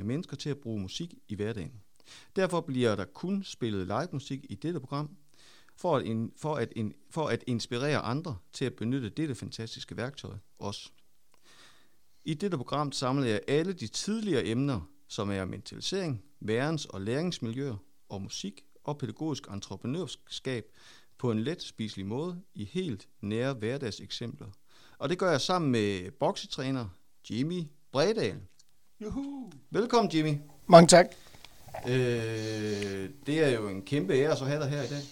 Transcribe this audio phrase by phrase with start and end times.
[0.00, 1.82] med mennesker til at bruge musik i hverdagen.
[2.36, 5.16] Derfor bliver der kun spillet live musik i dette program,
[5.76, 9.96] for at, in, for, at in, for at inspirere andre til at benytte dette fantastiske
[9.96, 10.90] værktøj også.
[12.24, 17.76] I dette program samler jeg alle de tidligere emner, som er mentalisering, værens- og læringsmiljøer
[18.08, 20.64] og musik og pædagogisk entreprenørskab
[21.18, 24.48] på en let spiselig måde i helt nære hverdagseksempler.
[24.98, 26.88] Og det gør jeg sammen med boksetræner
[27.30, 27.62] Jimmy
[27.92, 28.40] Bredal.
[29.04, 29.50] Juhu.
[29.70, 30.38] Velkommen Jimmy.
[30.66, 31.06] Mange tak.
[31.86, 35.02] Øh, det er jo en kæmpe ære at så have dig her i dag.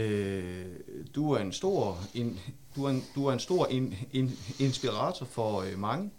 [0.00, 0.66] Øh,
[1.14, 2.40] du er en stor, en,
[2.76, 6.10] du er en, du er en stor in, in, inspirator for øh, mange,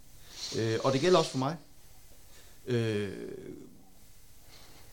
[0.60, 1.56] øh, og det gælder også for mig.
[2.68, 3.10] Øh,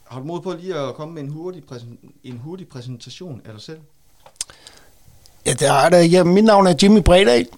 [0.05, 3.53] har du mod på lige at komme med en hurtig, præsen, en hurtig præsentation af
[3.53, 3.81] dig selv?
[5.47, 6.13] Ja, det er det.
[6.13, 7.49] Ja, mit navn er Jimmy Bredal.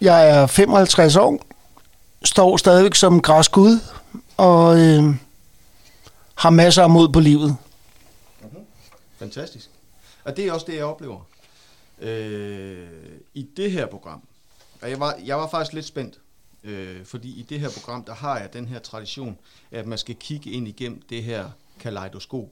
[0.00, 1.47] Jeg er 55 år.
[2.24, 3.80] Står stadigvæk som græskud.
[4.36, 5.14] Og øh,
[6.34, 7.56] har masser af mod på livet.
[8.42, 8.64] Mm-hmm.
[9.18, 9.70] Fantastisk.
[10.24, 11.20] Og det er også det, jeg oplever.
[12.00, 12.88] Øh,
[13.34, 14.22] I det her program,
[14.82, 16.18] og jeg var, jeg var faktisk lidt spændt,
[16.64, 19.38] øh, fordi i det her program, der har jeg den her tradition,
[19.70, 21.50] at man skal kigge ind igennem det her
[21.80, 22.48] kaleidoskop.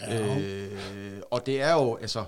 [0.00, 0.38] Ja.
[0.38, 2.24] Øh, og det er jo, altså,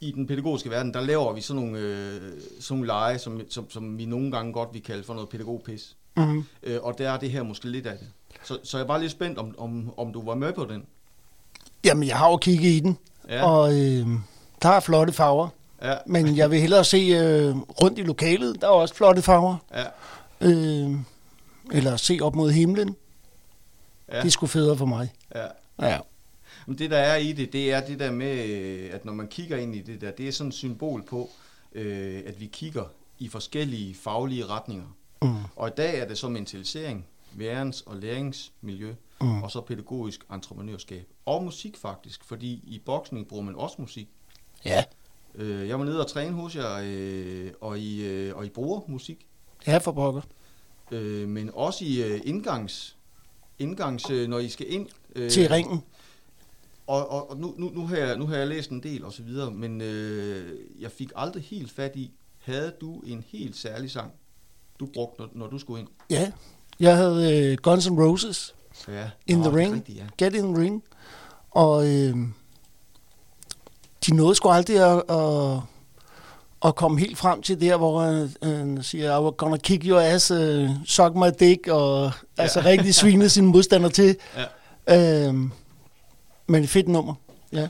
[0.00, 2.20] i den pædagogiske verden, der laver vi sådan nogle, øh,
[2.60, 5.96] sådan nogle lege, som, som, som vi nogle gange godt vil kalde for noget pædagogpis.
[6.16, 6.44] Mm-hmm.
[6.62, 8.08] Øh, og der er det her måske lidt af det.
[8.44, 10.84] Så, så jeg var lidt spændt, om, om, om du var med på den.
[11.84, 12.98] Jamen, jeg har jo kigget i den.
[13.28, 13.44] Ja.
[13.44, 14.06] Og øh,
[14.62, 15.48] der er flotte farver.
[15.82, 15.94] Ja.
[16.06, 18.60] Men jeg vil hellere se øh, rundt i lokalet.
[18.60, 19.56] Der er også flotte farver.
[19.74, 19.84] Ja.
[20.40, 20.90] Øh,
[21.72, 22.96] eller se op mod himlen.
[24.12, 24.16] Ja.
[24.16, 25.12] Det er sgu federe for mig.
[25.34, 25.46] Ja.
[25.82, 25.98] ja.
[26.66, 28.38] Men det, der er i det, det er det der med,
[28.90, 31.30] at når man kigger ind i det der, det er sådan et symbol på,
[31.72, 32.84] øh, at vi kigger
[33.18, 34.96] i forskellige faglige retninger.
[35.22, 35.34] Mm.
[35.56, 37.06] Og i dag er det så mentalisering,
[37.38, 39.42] værens- og læringsmiljø, mm.
[39.42, 41.06] og så pædagogisk entreprenørskab.
[41.26, 44.08] Og musik faktisk, fordi i boksning bruger man også musik.
[44.64, 44.84] Ja.
[45.34, 48.80] Øh, jeg var nede og træne hos jer, øh, og, I, øh, og I bruger
[48.86, 49.26] musik.
[49.66, 50.22] Ja, for pokker.
[50.90, 52.96] Øh, men også i øh, indgangs,
[53.58, 54.88] indgangs øh, når I skal ind.
[55.16, 55.82] Øh, Til ringen.
[56.90, 59.12] Og, og, og nu, nu, nu, har jeg, nu har jeg læst en del og
[59.12, 63.90] så videre, men øh, jeg fik aldrig helt fat i, havde du en helt særlig
[63.90, 64.12] sang,
[64.80, 65.88] du brugte, når, når du skulle ind?
[66.10, 66.32] Ja,
[66.80, 68.54] jeg havde uh, Guns N' Roses,
[68.88, 69.10] ja.
[69.26, 70.04] In Nå, the Ring, rigtigt, ja.
[70.18, 70.82] Get in the Ring,
[71.50, 72.16] og øh,
[74.06, 75.60] de nåede sgu aldrig at, at,
[76.64, 80.00] at komme helt frem til der, hvor han, han siger, I was gonna kick your
[80.00, 82.42] ass, uh, suck my dick, og ja.
[82.42, 84.16] altså rigtig svine sin modstander til.
[84.88, 85.28] Ja.
[85.28, 85.34] Øh,
[86.50, 87.14] men fedt nummer,
[87.52, 87.68] ja.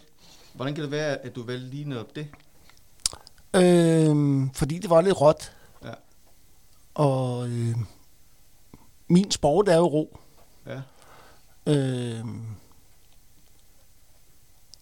[0.54, 2.28] Hvordan kan det være, at du valgte lige netop det?
[3.56, 5.56] Øh, fordi det var lidt råt.
[5.84, 5.92] Ja.
[6.94, 7.76] Og øh,
[9.08, 10.18] min sport er jo ro.
[10.66, 10.80] Ja.
[11.66, 12.24] Øh,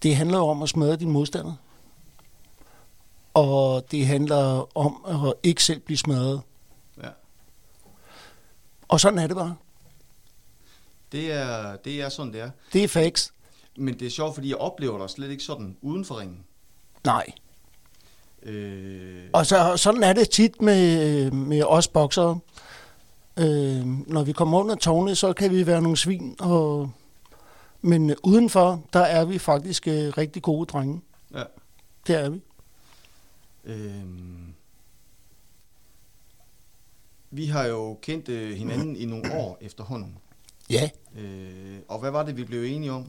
[0.02, 1.54] det handler om at smadre din modstander.
[3.34, 6.40] Og det handler om at ikke selv blive smadret.
[7.02, 7.08] Ja.
[8.88, 9.56] Og sådan er det bare.
[11.12, 12.50] Det er, det er sådan, det er.
[12.72, 13.32] Det er facts.
[13.78, 16.44] Men det er sjovt, fordi jeg oplever dig slet ikke sådan uden for ringen.
[17.04, 17.26] Nej.
[18.42, 19.24] Øh...
[19.32, 22.38] Og så, sådan er det tit med, med os boksere.
[23.38, 26.90] Øh, når vi kommer under tårnet, så kan vi være nogle svin, og,
[27.80, 31.00] men udenfor, der er vi faktisk øh, rigtig gode drenge.
[31.34, 31.42] Ja.
[32.06, 32.40] Det er vi.
[33.64, 34.04] Øh...
[37.30, 40.18] Vi har jo kendt øh, hinanden i nogle år efterhånden.
[40.70, 40.90] Ja.
[41.18, 43.06] Øh, og hvad var det, vi blev enige om?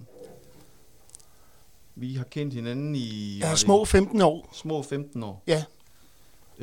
[1.99, 3.37] Vi har kendt hinanden i...
[3.37, 4.49] Ja, små 15 år.
[4.53, 5.43] Små 15 år.
[5.47, 5.63] Ja.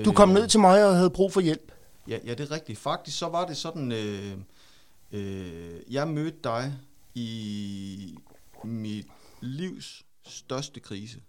[0.05, 1.73] Du kom øh, ned til mig og havde brug for hjælp.
[2.09, 2.79] Ja, ja, det er rigtigt.
[2.79, 4.33] Faktisk så var det sådan, øh,
[5.13, 6.75] øh, jeg mødte dig
[7.15, 8.19] i
[8.65, 9.07] mit
[9.41, 11.21] livs største krise.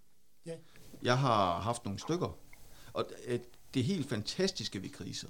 [0.46, 0.54] Ja.
[1.02, 2.38] Jeg har haft nogle stykker.
[2.92, 3.04] Og
[3.74, 5.28] det helt fantastiske ved kriser,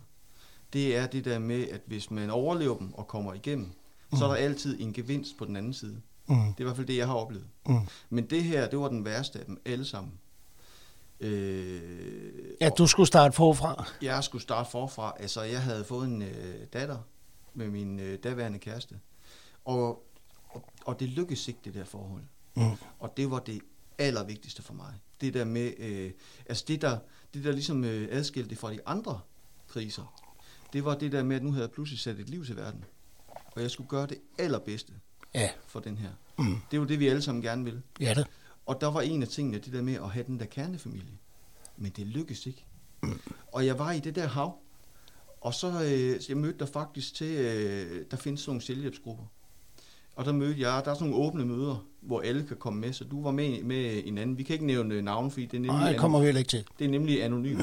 [0.73, 3.67] det er det der med, at hvis man overlever dem og kommer igennem,
[4.13, 4.19] mm.
[4.19, 6.01] så er der altid en gevinst på den anden side.
[6.29, 6.37] Mm.
[6.37, 7.47] Det er i hvert fald det, jeg har oplevet.
[7.67, 7.81] Mm.
[8.11, 10.13] Men det her, det var den værste af dem alle sammen.
[11.21, 11.81] Øh,
[12.61, 13.85] ja, du skulle starte forfra.
[14.03, 15.17] Jeg skulle starte forfra.
[15.21, 16.99] Altså, jeg havde fået en øh, datter
[17.55, 19.01] med min øh, daværende kæreste.
[19.65, 20.05] Og,
[20.49, 22.23] og, og det lykkedes ikke, det der forhold.
[22.57, 22.63] Mm.
[22.99, 23.61] Og det var det
[23.99, 24.95] allervigtigste for mig.
[25.21, 26.11] Det der med, øh,
[26.47, 26.99] altså det der,
[27.35, 29.21] det der ligesom øh, adskilte det fra de andre
[29.69, 30.15] kriser,
[30.73, 32.85] det var det der med, at nu havde jeg pludselig sat et liv til verden.
[33.29, 34.93] Og jeg skulle gøre det allerbedste
[35.41, 35.51] ja.
[35.67, 36.09] for den her.
[36.39, 36.45] Mm.
[36.71, 37.83] Det er jo det, vi alle sammen gerne vil.
[38.01, 38.27] Ja det.
[38.67, 41.19] Og der var en af tingene, det der med at have den der kernefamilie.
[41.77, 42.65] Men det lykkedes ikke.
[43.03, 43.21] Mm.
[43.53, 44.59] Og jeg var i det der hav,
[45.41, 49.25] Og så øh, jeg mødte der faktisk til, øh, der findes sådan nogle selvhjælpsgrupper.
[50.17, 52.93] Og der mødte jeg, der er sådan nogle åbne møder, hvor alle kan komme med,
[52.93, 54.39] så du var med, med en anden.
[54.39, 56.49] Vi kan ikke nævne navn, fordi det er nemlig, Nej, det kommer vi heller ikke
[56.49, 56.65] til.
[56.79, 57.61] det er nemlig anonym.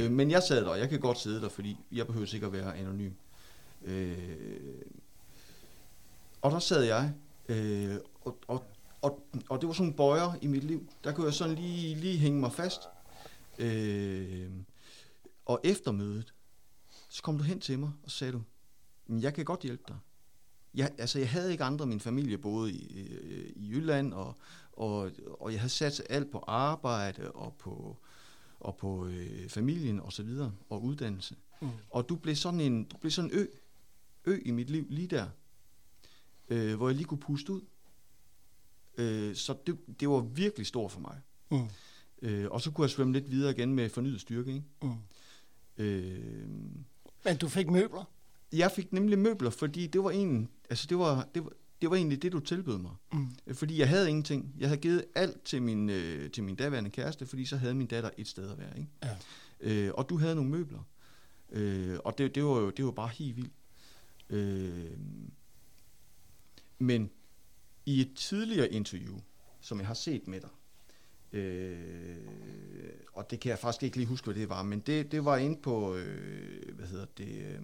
[0.00, 2.54] øh, men jeg sad der, og jeg kan godt sidde der, fordi jeg behøver sikkert
[2.54, 3.12] at være anonym.
[3.84, 4.18] Øh,
[6.46, 7.14] og der sad jeg,
[7.48, 8.64] øh, og, og,
[9.02, 10.88] og, og det var sådan en bøjer i mit liv.
[11.04, 12.80] Der kunne jeg sådan lige, lige hænge mig fast.
[13.58, 14.50] Øh,
[15.46, 16.34] og efter mødet,
[17.08, 18.42] så kom du hen til mig, og sagde du,
[19.06, 19.96] men jeg kan godt hjælpe dig.
[20.74, 24.36] Jeg, altså, jeg havde ikke andre, min familie boede i, i, i Jylland, og,
[24.72, 25.10] og,
[25.40, 27.96] og jeg havde sat alt på arbejde og på,
[28.60, 31.36] og på øh, familien og så videre, og uddannelse.
[31.60, 31.68] Mm.
[31.90, 33.46] Og du blev sådan en, du blev sådan en ø,
[34.24, 35.26] ø i mit liv lige der,
[36.48, 37.60] øh, hvor jeg lige kunne puste ud.
[38.98, 41.20] Øh, så det, det var virkelig stort for mig.
[41.50, 41.68] Mm.
[42.22, 44.50] Øh, og så kunne jeg svømme lidt videre igen med fornyet styrke.
[44.54, 44.64] Ikke?
[44.82, 44.94] Mm.
[45.84, 46.48] Øh,
[47.24, 48.04] Men du fik møbler?
[48.52, 51.52] jeg fik nemlig møbler, fordi det var, en, altså det var, det var,
[51.82, 52.92] det var egentlig det, du tilbød mig.
[53.12, 53.28] Mm.
[53.46, 54.54] Øh, Fordi jeg havde ingenting.
[54.58, 57.86] Jeg havde givet alt til min, øh, til min daværende kæreste, fordi så havde min
[57.86, 58.78] datter et sted at være.
[58.78, 58.90] Ikke?
[59.02, 59.16] Ja.
[59.60, 60.80] Øh, og du havde nogle møbler.
[61.52, 63.52] Øh, og det, det, var jo det var bare helt vildt.
[64.30, 64.90] Øh,
[66.78, 67.10] men
[67.86, 69.18] i et tidligere interview,
[69.60, 70.50] som jeg har set med dig,
[71.32, 72.16] øh,
[73.12, 75.36] og det kan jeg faktisk ikke lige huske, hvad det var, men det, det var
[75.36, 77.60] inde på, øh, hvad hedder det, øh,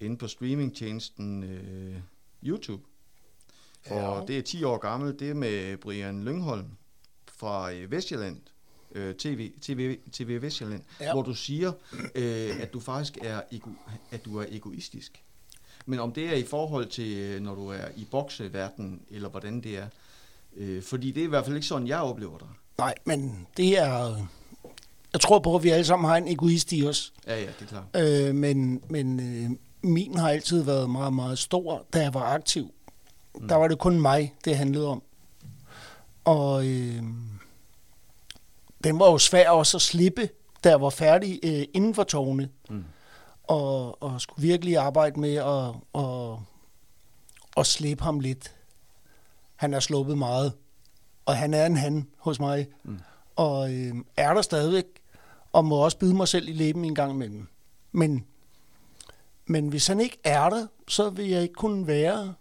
[0.00, 1.96] inde på streamingtjenesten øh,
[2.44, 2.82] YouTube.
[3.90, 4.26] Og Ja.
[4.26, 6.66] det er 10 år gammelt, det er med Brian Lyngholm
[7.28, 8.40] fra øh, Vestjylland,
[8.92, 11.12] øh, TV, TV, TV Vestjylland, ja.
[11.12, 11.72] hvor du siger,
[12.14, 13.70] øh, at du faktisk er, ego,
[14.10, 15.24] at du er egoistisk.
[15.86, 19.60] Men om det er i forhold til, øh, når du er i bokseverdenen, eller hvordan
[19.60, 19.86] det er.
[20.56, 22.48] Øh, fordi det er i hvert fald ikke sådan, jeg oplever dig.
[22.78, 24.26] Nej, men det er...
[25.12, 27.12] Jeg tror på, at vi alle sammen har en egoist i os.
[27.26, 28.28] Ja, ja, det er klart.
[28.28, 29.50] Øh, men men øh,
[29.82, 32.74] min har altid været meget, meget stor, da jeg var aktiv.
[33.34, 33.48] Mm.
[33.48, 35.02] Der var det kun mig, det handlede om.
[36.24, 37.02] Og øh,
[38.84, 40.28] den var jo svær også at slippe,
[40.64, 42.48] da jeg var færdig øh, inden for tårne.
[42.70, 42.84] Mm.
[43.48, 46.42] Og, og skulle virkelig arbejde med at, og,
[47.56, 48.54] og slippe ham lidt.
[49.56, 50.52] Han er sluppet meget.
[51.26, 52.68] Og han er en han hos mig.
[52.82, 53.00] Mm.
[53.36, 54.84] Og øh, er der stadigvæk.
[55.52, 57.48] Og må også bide mig selv i læben en gang imellem.
[57.92, 58.26] Men,
[59.46, 62.34] men hvis han ikke er der, så vil jeg ikke kunne være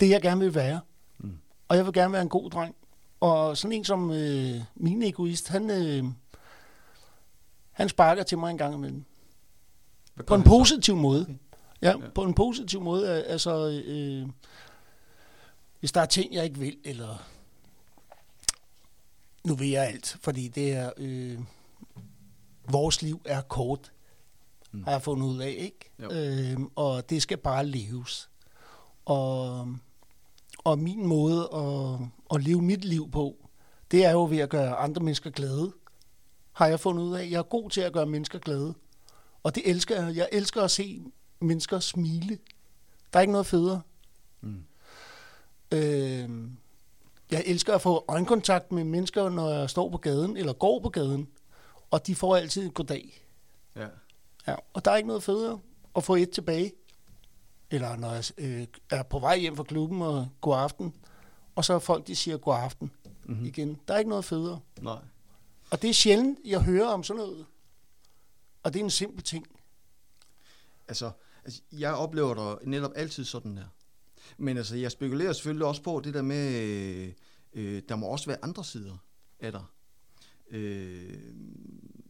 [0.00, 0.80] det, jeg gerne vil være.
[1.18, 1.38] Mm.
[1.68, 2.74] Og jeg vil gerne være en god dreng.
[3.20, 6.04] Og sådan en som øh, min egoist, han, øh,
[7.72, 9.04] han sparker til mig en gang imellem.
[10.14, 10.48] Hvad På en så?
[10.48, 11.22] positiv måde.
[11.22, 11.34] Okay.
[11.82, 12.08] Ja, Ja.
[12.14, 13.08] på en positiv måde.
[13.10, 14.28] al- Altså, øh,
[15.80, 17.22] hvis der er ting, jeg ikke vil, eller
[19.44, 21.38] nu vil jeg alt, fordi det er, øh,
[22.70, 23.92] vores liv er kort,
[24.72, 24.78] Mm.
[24.78, 24.84] mm.
[24.84, 25.90] har jeg fundet ud af, ikke?
[26.02, 26.10] Jo.
[26.10, 28.30] Øh, og det skal bare leves.
[29.04, 29.68] Og,
[30.64, 31.98] og min måde at,
[32.34, 33.36] at leve mit liv på,
[33.90, 35.72] det er jo ved at gøre andre mennesker glade,
[36.52, 37.28] har jeg fundet ud af.
[37.30, 38.74] Jeg er god til at gøre mennesker glade.
[39.44, 40.16] Og det elsker jeg.
[40.16, 41.02] Jeg elsker at se
[41.40, 42.38] mennesker smile.
[43.12, 43.80] Der er ikke noget federe.
[44.40, 44.64] Mm.
[45.72, 46.30] Øh,
[47.30, 50.88] jeg elsker at få øjenkontakt med mennesker, når jeg står på gaden, eller går på
[50.88, 51.28] gaden.
[51.90, 53.24] Og de får altid et goddag.
[53.76, 53.86] Ja.
[54.46, 55.58] Ja, og der er ikke noget federe
[55.96, 56.72] at få et tilbage.
[57.70, 60.94] Eller når jeg øh, er på vej hjem fra klubben og god aften,
[61.54, 62.90] og så er folk, de siger god aften
[63.26, 63.46] Mm-hmm.
[63.46, 63.78] igen.
[63.88, 64.60] Der er ikke noget federe.
[64.80, 64.98] Nej.
[65.70, 67.46] Og det er sjældent, jeg hører om sådan noget.
[68.64, 69.46] Og det er en simpel ting.
[70.88, 71.10] Altså,
[71.44, 73.66] altså, jeg oplever dig netop altid sådan der.
[74.38, 77.12] Men altså, jeg spekulerer selvfølgelig også på det der med, øh,
[77.52, 78.96] øh, der må også være andre sider
[79.40, 79.64] af dig.
[80.50, 81.18] Øh,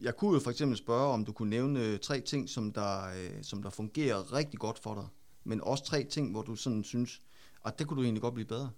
[0.01, 3.03] jeg kunne jo for eksempel spørge, om du kunne nævne øh, tre ting, som der,
[3.03, 5.07] øh, som der fungerer rigtig godt for dig.
[5.43, 7.21] Men også tre ting, hvor du sådan synes,
[7.65, 8.71] at det kunne du egentlig godt blive bedre.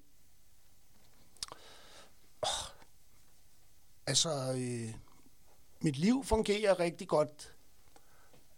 [4.07, 4.93] Altså, øh,
[5.81, 7.56] mit liv fungerer rigtig godt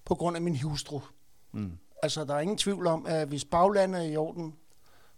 [0.10, 1.02] på grund af min hustru.
[1.52, 1.78] Mm.
[2.04, 4.56] Altså, der er ingen tvivl om, at hvis baglandet er i orden,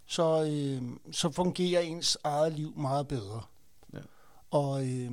[0.06, 3.42] så, øh, så fungerer ens eget liv meget bedre.
[3.94, 4.00] Ja.
[4.52, 5.12] Og øh,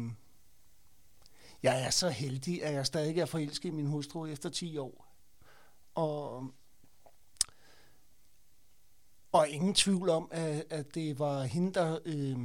[1.63, 5.07] jeg er så heldig, at jeg stadig er forelsket i min hustru efter 10 år.
[5.95, 6.51] Og,
[9.33, 11.99] og ingen tvivl om, at, at det var hende, der...
[12.05, 12.39] Øh,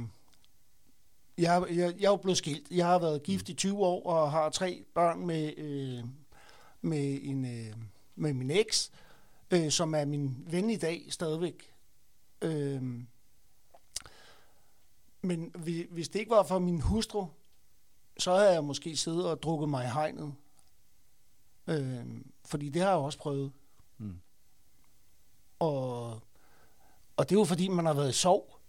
[1.38, 2.70] jeg, jeg, jeg er jo blevet skilt.
[2.70, 6.04] Jeg har været gift i 20 år og har tre børn med, øh,
[6.84, 7.76] med, en, øh,
[8.16, 8.92] med min eks,
[9.50, 11.72] øh, som er min ven i dag stadigvæk.
[12.42, 12.82] Øh,
[15.22, 17.26] men hvi- hvis det ikke var for min hustru,
[18.18, 20.34] så havde jeg måske siddet og drukket mig i hegnet.
[21.66, 22.06] Øh,
[22.44, 23.52] fordi det har jeg også prøvet.
[23.98, 24.20] Mm.
[25.58, 26.10] Og,
[27.16, 28.60] og det er jo fordi, man har været i sov.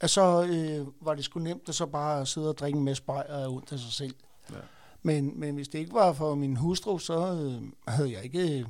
[0.00, 3.02] Og så øh, var det sgu nemt at så bare sidde og drikke en masse
[3.02, 4.16] bajer og ondt af sig selv.
[4.50, 4.56] Ja.
[5.02, 7.62] Men, men hvis det ikke var for min hustru, så øh,
[7.94, 8.66] havde jeg ikke...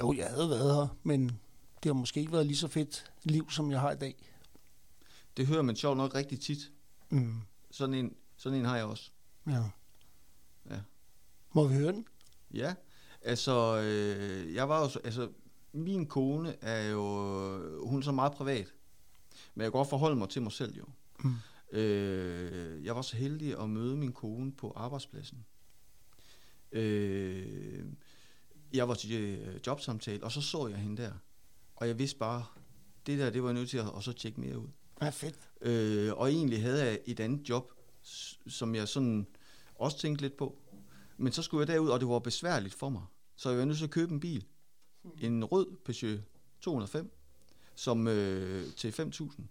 [0.00, 1.26] Jo, jeg havde været her, men
[1.82, 4.14] det har måske ikke været lige så fedt liv, som jeg har i dag.
[5.36, 6.58] Det hører man sjovt nok rigtig tit.
[7.10, 7.34] Mm.
[7.70, 9.10] Sådan en, sådan en har jeg også.
[9.46, 9.62] Ja.
[10.70, 10.80] Ja.
[11.52, 12.06] Må vi høre den?
[12.54, 12.74] Ja,
[13.22, 15.28] altså, øh, jeg var jo, så- altså,
[15.72, 17.02] min kone er jo,
[17.86, 18.66] hun er så meget privat,
[19.54, 20.84] men jeg kan godt forholde mig til mig selv jo.
[21.24, 21.34] Mm.
[21.72, 25.44] Øh, jeg var så heldig at møde min kone på arbejdspladsen.
[26.72, 27.84] Øh,
[28.74, 31.12] jeg var til øh, jobsamtale, og så så jeg hende der,
[31.76, 32.44] og jeg vidste bare,
[33.06, 34.68] det der, det var jeg nødt til at og så tjekke mere ud.
[35.02, 35.50] Ja, fedt.
[35.60, 37.72] Øh, og egentlig havde jeg et andet job,
[38.46, 39.26] som jeg sådan
[39.74, 40.58] også tænkte lidt på.
[41.16, 43.02] Men så skulle jeg derud, og det var besværligt for mig.
[43.36, 44.44] Så jeg var nødt til at købe en bil.
[45.20, 46.20] En rød Peugeot
[46.60, 47.12] 205,
[47.74, 49.42] som øh, til 5.000.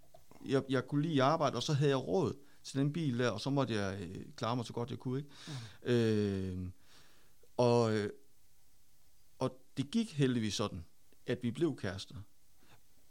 [0.46, 2.34] Jeg, jeg kunne lige arbejde, og så havde jeg råd
[2.64, 5.18] til den bil der, og så måtte jeg øh, klare mig så godt jeg kunne.
[5.18, 5.30] Ikke?
[5.86, 5.92] Mm.
[5.92, 6.70] Øh,
[7.58, 8.10] og, øh,
[9.40, 10.86] og det gik heldigvis sådan,
[11.28, 12.16] at vi blev kærester.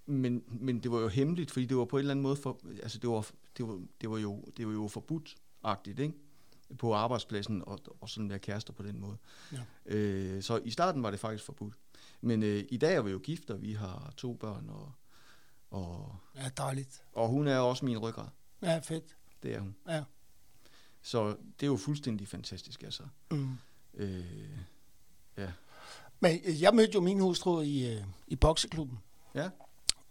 [0.06, 2.60] Men, men det var jo hemmeligt, fordi det var på en eller anden måde, for,
[2.82, 6.14] altså det var, det var, det var jo, det var jo forbudt-agtigt, ikke?
[6.78, 9.16] På arbejdspladsen og, og sådan være kærester på den måde.
[9.52, 9.60] Ja.
[9.86, 11.74] Øh, så i starten var det faktisk forbudt.
[12.20, 14.92] Men øh, i dag er vi jo gift, og vi har to børn, og,
[15.72, 17.04] og, Ja, dejligt.
[17.12, 18.28] og hun er også min ryggrad.
[18.62, 19.16] Ja, fedt.
[19.42, 19.76] Det er hun.
[19.88, 20.02] Ja.
[21.02, 23.02] Så det er jo fuldstændig fantastisk, altså.
[23.30, 23.56] Mm.
[23.94, 24.58] Øh,
[25.38, 25.52] ja.
[26.20, 28.98] Men jeg mødte jo min hustru i, øh, i bokseklubben.
[29.34, 29.50] Ja.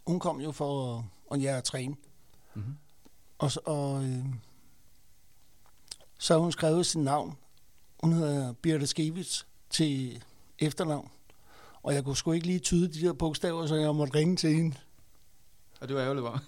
[0.06, 1.96] Hun kom jo for at, at lære at træne.
[2.54, 2.76] Mm-hmm.
[3.38, 4.24] Og, så- og øh,
[6.18, 7.36] så hun skrevet sit navn.
[8.02, 10.22] Hun hedder Birte Skevits til
[10.58, 11.10] efternavn.
[11.82, 14.54] Og jeg kunne sgu ikke lige tyde de der bogstaver, så jeg måtte ringe til
[14.54, 14.76] hende.
[15.82, 16.42] Og det var ærgerligt, var.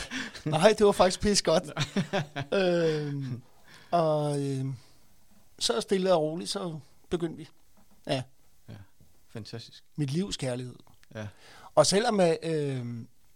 [0.58, 1.64] Nej, det var faktisk pisse godt.
[2.60, 3.24] øh,
[3.90, 4.66] og øh,
[5.58, 6.78] så stille og roligt, så
[7.10, 7.48] begyndte vi.
[8.06, 8.22] Ja,
[9.30, 9.84] Fantastisk.
[9.96, 10.74] mit livs kærlighed.
[11.14, 11.26] Ja.
[11.74, 12.86] Og selvom øh,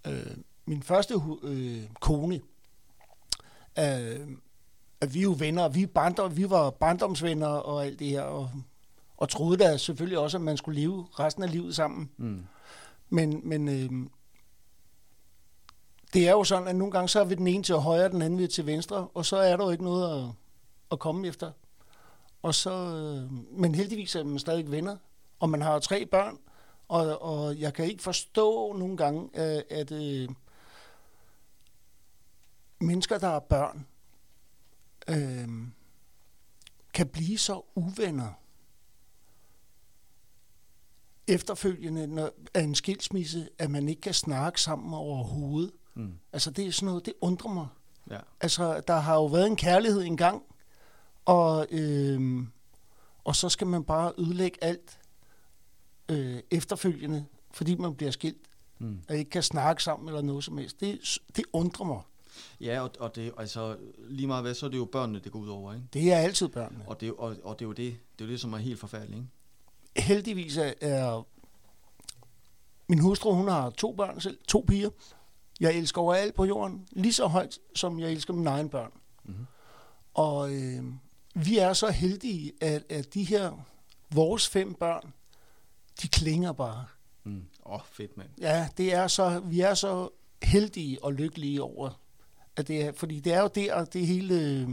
[0.07, 2.41] øh, min første øh, kone,
[3.79, 4.29] øh,
[5.01, 8.23] at vi er jo venner, vi, er barndom, vi var barndomsvenner og alt det her,
[8.23, 8.51] og,
[9.17, 12.11] og troede da selvfølgelig også, at man skulle leve resten af livet sammen.
[12.17, 12.45] Mm.
[13.09, 14.11] Men, men øh,
[16.13, 18.23] det er jo sådan, at nogle gange så er vi den ene til højre, den
[18.23, 20.31] anden vi til venstre, og så er der jo ikke noget at,
[20.93, 21.53] at komme efter.
[22.43, 24.97] Og så, øh, men heldigvis er man stadig venner,
[25.41, 26.39] og man har tre børn,
[26.89, 30.29] og, og jeg kan ikke forstå nogle gange, at, at øh,
[32.81, 33.87] mennesker, der er børn,
[35.09, 35.49] øh,
[36.95, 38.33] kan blive så uvenner
[41.29, 45.73] efterfølgende når, af en skilsmisse, at man ikke kan snakke sammen overhovedet.
[45.95, 46.13] Mm.
[46.33, 47.67] Altså det er sådan noget, det undrer mig.
[48.11, 48.19] Ja.
[48.41, 50.43] Altså der har jo været en kærlighed engang,
[51.25, 52.43] og, øh,
[53.25, 54.99] og så skal man bare ødelægge alt
[56.09, 58.37] øh, efterfølgende, fordi man bliver skilt,
[58.79, 58.99] Mm.
[59.09, 60.81] og ikke kan snakke sammen eller noget som helst.
[60.81, 62.01] Det, det undrer mig.
[62.61, 63.77] Ja, og, og det, altså,
[64.09, 65.87] lige meget hvad, så er det jo børnene, det går ud over, ikke?
[65.93, 66.85] Det er altid børnene.
[66.87, 68.81] Og det, og, og det er jo det, det er jo det, som er helt
[68.81, 70.07] forfærdeligt, ikke?
[70.07, 71.27] heldigvis er, er
[72.89, 74.91] min hustru, hun har to børn selv, to piger.
[75.61, 78.93] Jeg elsker overalt på jorden, lige så højt, som jeg elsker mine egne børn.
[79.25, 79.47] Mhm.
[80.15, 80.85] Og øh,
[81.35, 83.67] vi er så heldige, at, at de her,
[84.11, 85.13] vores fem børn,
[86.03, 86.85] de klinger bare.
[87.25, 87.45] Mm.
[87.67, 88.29] Åh, oh, fedt, mand.
[88.41, 90.09] Ja, det er så, vi er så
[90.43, 92.01] heldige og lykkelige over,
[92.57, 94.67] at det er, fordi det er jo der, det hele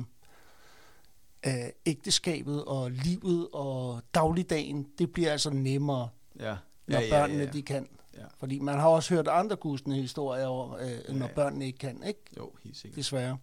[1.45, 6.09] øh, ægteskabet og livet og dagligdagen, det bliver altså nemmere,
[6.39, 6.57] Ja.
[6.87, 7.51] når ja, ja, børnene ja, ja.
[7.51, 7.87] de kan.
[8.19, 8.25] Ja.
[8.39, 11.33] Fordi man har også hørt andre gustne historier over, øh, når Ja.
[11.33, 12.19] børnene ikke kan, ikke?
[12.37, 12.95] Jo, helt sikkert.
[12.97, 13.37] Desværre.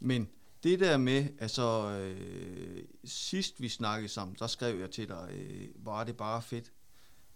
[0.00, 0.28] Men
[0.62, 5.68] det der med, altså øh, sidst vi snakkede sammen, der skrev jeg til dig, øh,
[5.86, 6.72] var det bare fedt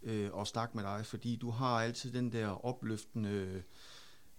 [0.02, 3.62] øh, at snakke med dig, fordi du har altid den der opløftende,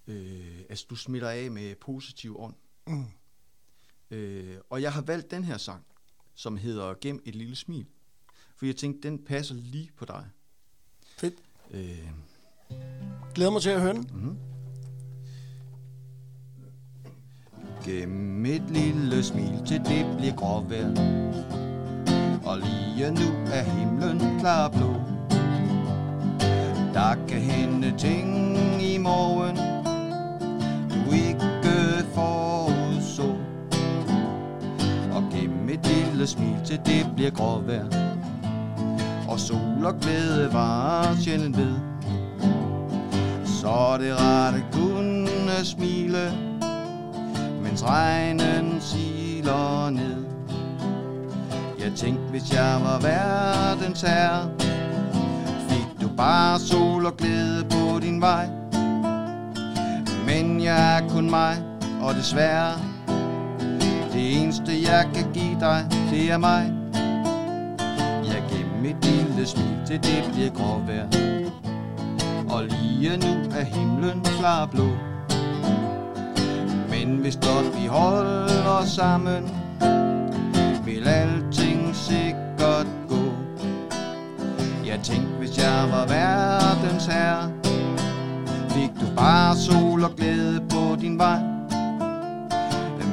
[0.07, 2.55] øh, altså du smitter af med positiv ånd.
[2.87, 3.05] Mm.
[4.11, 5.85] Øh, og jeg har valgt den her sang,
[6.35, 7.85] som hedder Gem et lille smil.
[8.55, 10.25] For jeg tænkte, den passer lige på dig.
[11.17, 11.35] Fedt.
[11.71, 12.09] Øh,
[13.35, 14.07] Glæder mig til at høre den.
[14.13, 14.37] mm-hmm.
[17.85, 20.89] Gennem et lille smil til det bliver gråvejr
[22.45, 24.93] Og lige nu er himlen klar blå
[26.93, 28.47] Der kan hende ting
[28.83, 29.55] i morgen
[30.89, 33.35] Du ikke forudså
[35.15, 38.12] Og gennem et lille smil til det bliver gråvejr
[39.33, 41.75] og sol og glæde var sjældent ved.
[43.45, 46.33] Så det rette kunne smile
[47.63, 50.25] Mens regnen siler ned.
[51.79, 54.49] Jeg tænkte hvis jeg var verdens herre.
[55.69, 58.47] Fik du bare sol og glæde på din vej?
[60.25, 61.63] Men jeg er kun mig
[62.01, 62.73] og desværre.
[64.13, 66.72] Det eneste jeg kan give dig, det er mig
[69.43, 71.07] lille smil til det bliver gråvejr.
[72.49, 74.87] Og lige nu er himlen klar blå.
[76.89, 79.43] Men hvis blot vi holder sammen
[80.85, 83.23] Vil alting sikkert gå.
[84.85, 87.51] Jeg tænkte hvis jeg var verdens herre.
[88.69, 91.39] Fik du bare sol og glæde på din vej?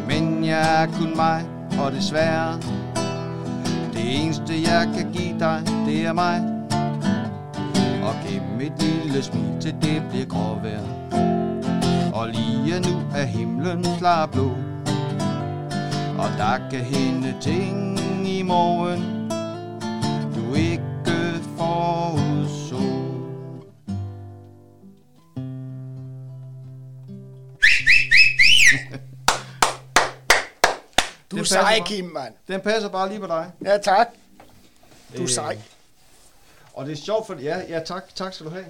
[0.08, 1.44] Men jeg er kun mig,
[1.84, 2.60] og desværre.
[3.92, 6.36] Det eneste jeg kan give dig, det er mig
[8.02, 10.80] Og gennem et lille smil til det bliver gråvejr
[12.14, 14.50] Og lige nu er himlen klar blå
[16.18, 19.30] Og der kan hende ting i morgen
[20.34, 20.82] Du ikke
[21.56, 22.76] forudså
[31.30, 32.34] Du er sej, Kim, mand.
[32.48, 33.50] Den passer bare lige på dig.
[33.64, 34.08] Ja, tak.
[35.16, 35.62] Du er Øh, sej.
[36.72, 38.66] Og det er sjovt, for ja, ja tak, tak skal du have.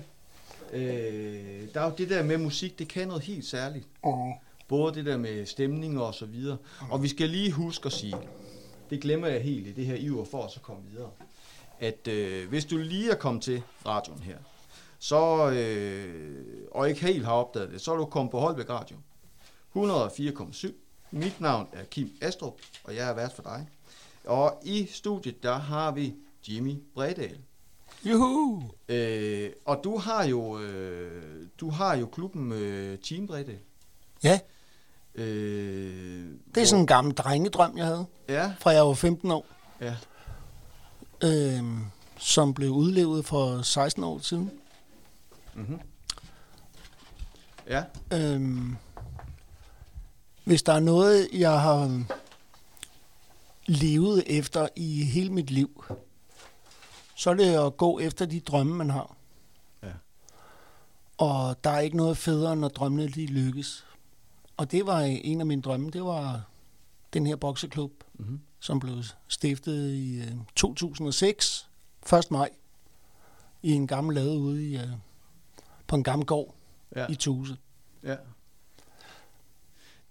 [0.73, 3.87] Øh, der er jo det der med musik, det kan noget helt særligt.
[4.02, 4.35] Uh.
[4.68, 6.56] Både det der med stemninger og så videre.
[6.90, 8.16] Og vi skal lige huske at sige,
[8.90, 11.11] det glemmer jeg helt i det her iver for at så komme videre,
[11.80, 14.37] at øh, hvis du lige er kommet til radioen her,
[14.99, 16.35] så, øh,
[16.70, 18.97] og ikke helt har opdaget det, så er du kommet på Holbæk Radio.
[19.76, 20.73] 104,7.
[21.11, 22.54] Mit navn er Kim Astrup,
[22.85, 23.66] og jeg er vært for dig.
[24.25, 26.14] Og i studiet, der har vi
[26.49, 27.38] Jimmy Bredal.
[28.04, 28.62] Juhu.
[28.88, 33.59] Øh, og du har jo, øh, du har jo klubben øh, Team Bredal.
[34.25, 34.40] Ja,
[35.14, 39.46] Øh, det er sådan en gammel drengedrøm, jeg havde, Ja, fra jeg var 15 år,
[39.81, 39.96] ja.
[41.24, 41.79] øhm,
[42.18, 44.50] som blev udlevet for 16 år siden.
[45.55, 45.81] Mm-hmm.
[47.66, 48.76] Ja, Øhm,
[50.44, 52.05] hvis der er noget, jeg har
[53.66, 55.85] levet efter i hele mit liv,
[57.20, 59.16] så er det at gå efter de drømme, man har.
[59.83, 59.92] Ja.
[61.18, 63.87] Og der er ikke noget federe, når drømmene de lykkes.
[64.56, 66.48] Og det var en af mine drømme, det var
[67.12, 68.40] den her bokseklub, mm-hmm.
[68.61, 71.68] som blev stiftet i øh, 2006,
[72.12, 72.30] 1.
[72.30, 72.50] maj,
[73.62, 74.88] i en gammel lade ude i, øh,
[75.87, 76.54] på en gammel gård
[76.96, 77.56] ja, i Tuse.
[78.02, 78.16] ja.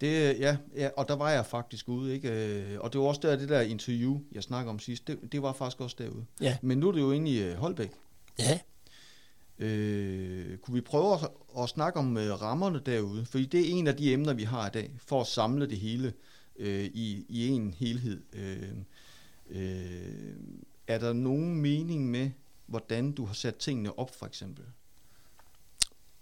[0.01, 2.29] Det, ja, ja, og der var jeg faktisk ude, ikke?
[2.31, 5.41] Øh, Og det var også der, det der interview, jeg snakker om sidst, det, det
[5.41, 6.25] var faktisk også derude.
[6.41, 6.57] Ja.
[6.61, 7.91] Men nu er det jo inde i øh, Holbæk.
[8.39, 8.59] Ja,
[9.61, 13.25] Øh, kunne vi prøve at, at snakke om øh, rammerne derude?
[13.25, 15.77] Fordi det er en af de emner, vi har i dag, for at samle det
[15.77, 16.13] hele
[16.55, 18.21] øh, i, i en helhed.
[18.33, 18.69] Øh,
[19.49, 20.35] øh,
[20.87, 22.31] er der nogen mening med,
[22.65, 24.63] hvordan du har sat tingene op, for eksempel?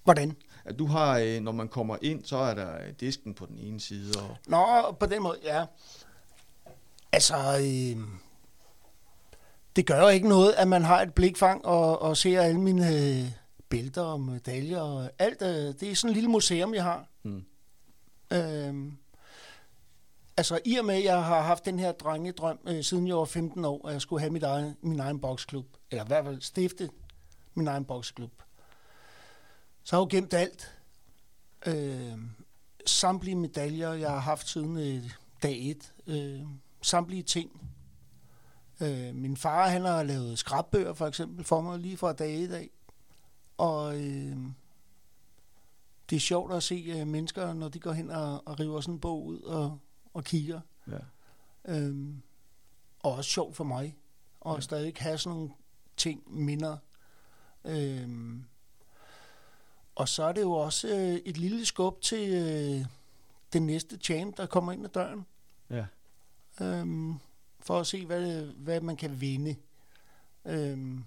[0.04, 0.36] hvordan?
[0.68, 3.58] At du har, øh, når man kommer ind, så er der øh, disken på den
[3.60, 5.66] ene side, og Nå, på den måde, ja.
[7.12, 8.04] Altså, øh,
[9.76, 12.94] det gør jo ikke noget, at man har et blikfang og, og ser alle mine
[12.96, 13.32] øh,
[13.70, 15.42] bælter og medaljer og alt.
[15.42, 15.48] Øh,
[15.80, 17.08] det er sådan en lille museum, jeg har.
[17.24, 17.44] hmm,
[18.34, 18.92] Øh,
[20.38, 23.26] altså, i og med, at jeg har haft den her drengedrøm, øh, siden jeg var
[23.26, 26.42] 15 år, at jeg skulle have mit egen, min egen boksklub, eller i hvert fald
[26.42, 26.90] stifte
[27.54, 28.32] min egen boksklub,
[29.88, 30.78] så har jeg jo gemt alt.
[31.66, 32.18] Øh,
[32.86, 35.12] samtlige medaljer, jeg har haft siden øh,
[35.44, 35.94] dag et.
[36.08, 36.42] Øh,
[36.82, 37.72] samtlige ting.
[38.82, 42.52] Øh, min far, han har lavet skrabbøger for eksempel for mig lige fra dag et
[42.52, 42.70] af.
[43.58, 44.38] Og øh,
[46.10, 48.94] det er sjovt at se øh, mennesker, når de går hen og, og river sådan
[48.94, 49.80] en bog ud og,
[50.14, 50.62] og kigger.
[50.88, 50.98] ja.
[51.66, 52.22] Øhm,
[53.00, 53.98] og også sjovt for mig.
[54.40, 54.62] Og Ja.
[54.62, 55.52] stadig have sådan nogle
[55.98, 56.78] ting, minder.
[57.66, 58.44] Øhm,
[59.98, 62.86] og så er det jo også øh, et lille skub til øh,
[63.54, 65.26] den næste champ, der kommer ind ad døren.
[65.70, 65.86] ja.
[66.62, 67.14] Øhm,
[67.60, 69.56] for at se, hvad, hvad man kan vinde.
[70.46, 71.04] Øhm,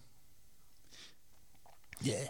[2.07, 2.27] ja,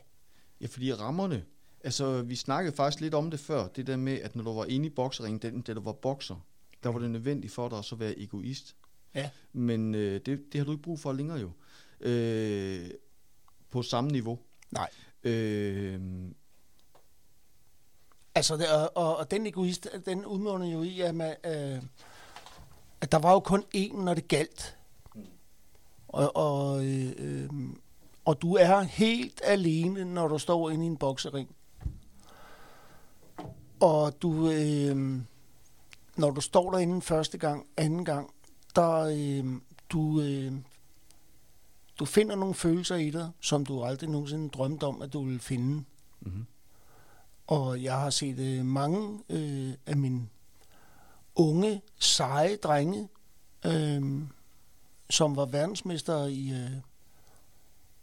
[0.61, 1.45] Ja, fordi rammerne,
[1.85, 4.65] altså vi snakkede faktisk lidt om det før, det der med, at når du var
[4.65, 6.47] inde i bokseringen, da, du var bokser,
[6.83, 8.77] der var det nødvendigt for dig at så være egoist.
[9.15, 9.31] Ja.
[9.53, 11.51] Men øh, det, det har du ikke brug for længere jo.
[12.01, 12.91] Øh,
[13.71, 14.39] på samme niveau.
[14.71, 14.91] Nej.
[15.25, 16.01] Øh,
[18.41, 21.83] Altså, det, og, og, og den egoist, den udmunder jo i, at, man, øh, at
[23.01, 24.77] at der var jo kun én, når det galt.
[26.09, 27.51] Og, og, øh, øh,
[28.25, 31.57] og du er helt alene, når du står inde i en boksering.
[33.81, 35.21] Og du, øh,
[36.17, 38.31] når du står derinde første gang, anden gang,
[38.77, 40.53] der øh, du, øh,
[41.99, 45.41] du finder nogle følelser i dig, som du aldrig nogensinde drømte om, at du ville
[45.41, 45.85] finde.
[46.21, 46.47] Mm-hmm.
[47.51, 50.29] Og jeg har set øh, mange øh, af mine
[51.35, 53.09] unge, seje drenge,
[53.67, 54.23] øh,
[55.11, 56.71] som var verdensmester i, øh,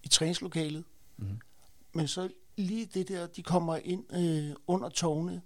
[0.03, 0.83] i træningslokalet.
[1.17, 1.39] Mm-hmm.
[1.93, 5.41] Men så lige det der, de kommer ind øh, under tårne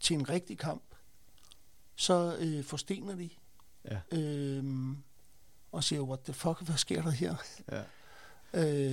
[0.00, 0.82] til en rigtig kamp,
[1.96, 3.30] så øh, forstener de
[3.84, 4.18] Ja.
[4.18, 4.64] øh,
[5.72, 7.34] og siger, what the fuck, hvad sker der her?
[7.72, 7.82] Ja.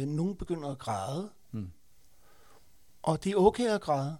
[0.01, 1.29] Øh, nogen begynder at græde, Mm.
[3.03, 4.17] Og det er okay at græde.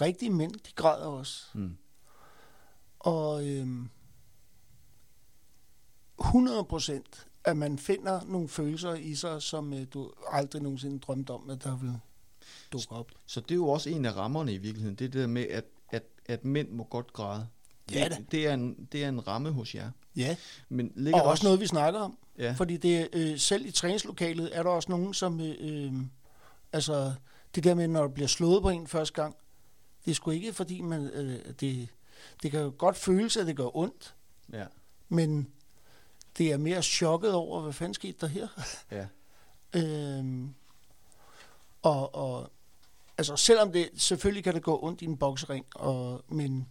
[0.00, 1.44] Rigtige mænd, de græder også.
[1.54, 1.76] Mm.
[2.98, 3.90] Og øhm,
[6.20, 11.30] 100 procent, at man finder nogle følelser i sig, som øh, du aldrig nogensinde drømte
[11.30, 11.98] om, at der vil
[12.72, 13.10] dukke op.
[13.26, 14.96] Så det er jo også en af rammerne i virkeligheden.
[14.96, 17.48] Det der med, at, at, at mænd må godt græde.
[17.92, 18.14] Ja da.
[18.14, 19.90] det, det, er en, det er en ramme hos jer.
[20.16, 20.36] Ja,
[20.68, 22.18] Men ligger og der også noget, vi snakker om.
[22.38, 22.52] Ja.
[22.52, 25.40] Fordi det, øh, selv i træningslokalet er der også nogen, som...
[25.40, 25.92] Øh, øh,
[26.72, 27.12] altså,
[27.54, 29.36] det der med, når der bliver slået på en første gang,
[30.04, 31.06] det er sgu ikke, fordi man...
[31.06, 31.88] Øh, det,
[32.42, 34.14] det kan jo godt føles, at det gør ondt,
[34.52, 34.64] Ja.
[35.08, 35.50] men
[36.38, 38.48] det er mere chokket over, hvad fanden skete der her?
[38.90, 39.06] Ja.
[39.74, 40.54] Øhm,
[41.82, 42.50] og, og
[43.18, 46.68] altså selvom det selvfølgelig kan det gå ondt i en boksering, og, men,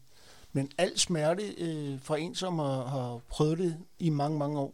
[0.51, 4.73] men al smerte øh, for en, som har, har prøvet det i mange, mange år,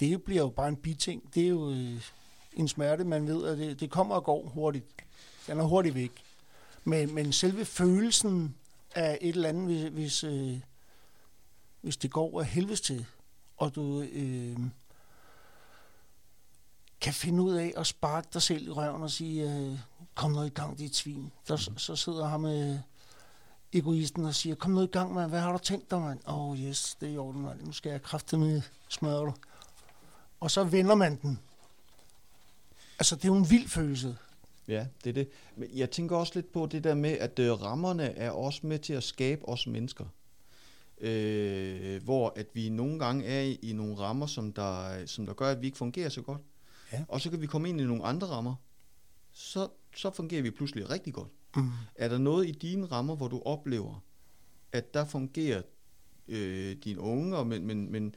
[0.00, 1.34] det bliver jo bare en biting.
[1.34, 2.02] Det er jo øh,
[2.52, 4.86] en smerte, man ved, at det, det kommer og går hurtigt.
[5.48, 6.12] Den er hurtigt væk.
[6.84, 8.54] Men, men selve følelsen
[8.94, 10.60] af et eller andet, hvis, hvis, øh,
[11.80, 13.06] hvis det går af helvedes til,
[13.56, 14.56] og du øh,
[17.00, 19.78] kan finde ud af at sparke dig selv i røven og sige, øh,
[20.14, 21.32] kom nu i gang, dit svin.
[21.48, 22.78] Der, så sidder ham med
[23.72, 25.30] egoisten og siger, kom nu i gang, mand.
[25.30, 26.20] Hvad har du tænkt dig, mand?
[26.26, 27.62] Åh, oh, yes, det er i orden, mand.
[27.62, 29.34] Nu skal jeg kræfte med smøre dig.
[30.40, 31.40] Og så vender man den.
[32.98, 34.16] Altså, det er jo en vild følelse.
[34.68, 35.28] Ja, det er det.
[35.56, 38.78] Men jeg tænker også lidt på det der med, at øh, rammerne er også med
[38.78, 40.04] til at skabe os mennesker.
[41.00, 45.32] Øh, hvor at vi nogle gange er i, i nogle rammer, som der, som der
[45.32, 46.40] gør, at vi ikke fungerer så godt.
[46.92, 47.04] Ja.
[47.08, 48.54] Og så kan vi komme ind i nogle andre rammer.
[49.32, 51.28] Så, så fungerer vi pludselig rigtig godt.
[51.56, 51.70] Mm.
[51.94, 54.04] Er der noget i dine rammer, hvor du oplever,
[54.72, 55.62] at der fungerer
[56.28, 58.14] øh, dine unger, men, men, men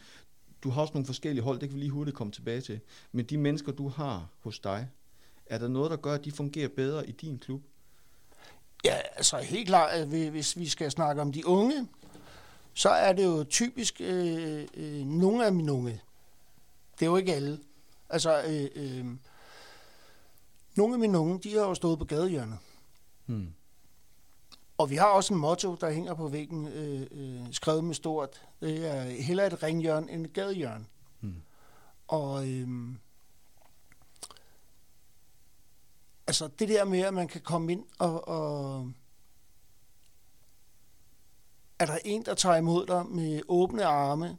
[0.64, 2.80] du har også nogle forskellige hold, det kan vi lige hurtigt komme tilbage til.
[3.12, 4.88] Men de mennesker, du har hos dig,
[5.52, 7.62] er der noget, der gør, at de fungerer bedre i din klub?
[8.86, 11.88] Ja, altså helt klart, at vi- hvis vi skal snakke om de unge,
[12.74, 16.02] så er det jo typisk øh, øh, nogle af mine unge.
[17.00, 17.60] Det er jo ikke alle.
[18.10, 19.06] Altså, øh, øh,
[20.76, 22.58] nogle af mine unge, de har jo stået på gadehjørnet.
[23.26, 23.54] Hmm.
[24.78, 28.42] Og vi har også en motto, der hænger på væggen, øh, øh, skrevet med stort.
[28.62, 30.86] Det er hellere et ringhjørne end et gadehjørne.
[31.20, 31.36] Hmm.
[32.08, 32.98] Og øhm,
[36.28, 38.92] altså det der med, at man kan komme ind og, og
[41.80, 44.38] er der en, der tager imod dig med åbne arme,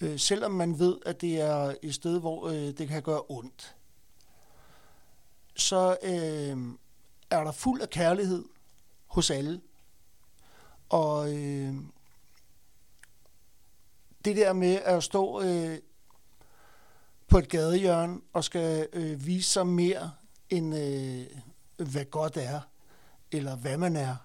[0.00, 3.76] øh, selvom man ved, at det er et sted, hvor øh, det kan gøre ondt,
[5.56, 6.58] så øh,
[7.30, 8.44] er der fuld af kærlighed
[9.06, 9.60] hos alle.
[10.88, 11.74] Og øh,
[14.24, 15.78] det der med at stå øh,
[17.28, 20.10] på et gadehjørne og skal øh, vise sig mere
[20.50, 21.26] end øh,
[21.90, 22.60] hvad godt er,
[23.32, 24.16] eller hvad man er.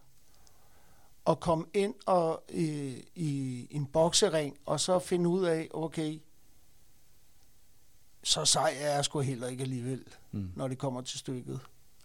[1.25, 6.21] Og komme ind og øh, i en boksering, og så finde ud af, okay,
[8.23, 10.51] så sej er jeg sgu heller ikke alligevel, Mm.
[10.55, 11.59] når det kommer til stykket.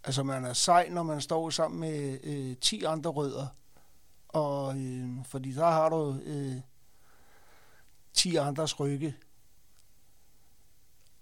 [0.04, 3.46] Altså man er sej, når man står sammen med øh, 10 andre rødder,
[4.28, 6.56] og øh, fordi der har du øh,
[8.12, 9.14] 10 andres rygge,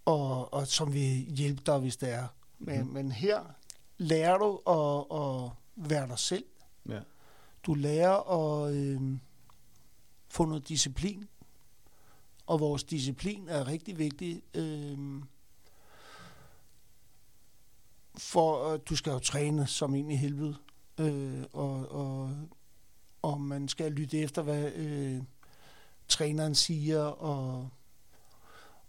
[0.05, 2.27] og, og som vil hjælpe dig, hvis det er.
[2.59, 2.93] Men, Mhm.
[2.93, 3.45] men her
[3.99, 5.51] lærer du at, at
[5.91, 6.45] være dig selv.
[6.89, 7.01] Ja.
[7.63, 9.01] Du lærer at øh,
[10.29, 11.25] få noget disciplin,
[12.47, 14.43] og vores disciplin er rigtig vigtig.
[14.55, 14.99] Øh,
[18.19, 20.57] for øh, du skal jo træne som ind i helvede,
[20.99, 22.37] øh, og, og,
[23.23, 25.23] og man skal lytte efter, hvad øh,
[26.09, 27.69] træneren siger, og,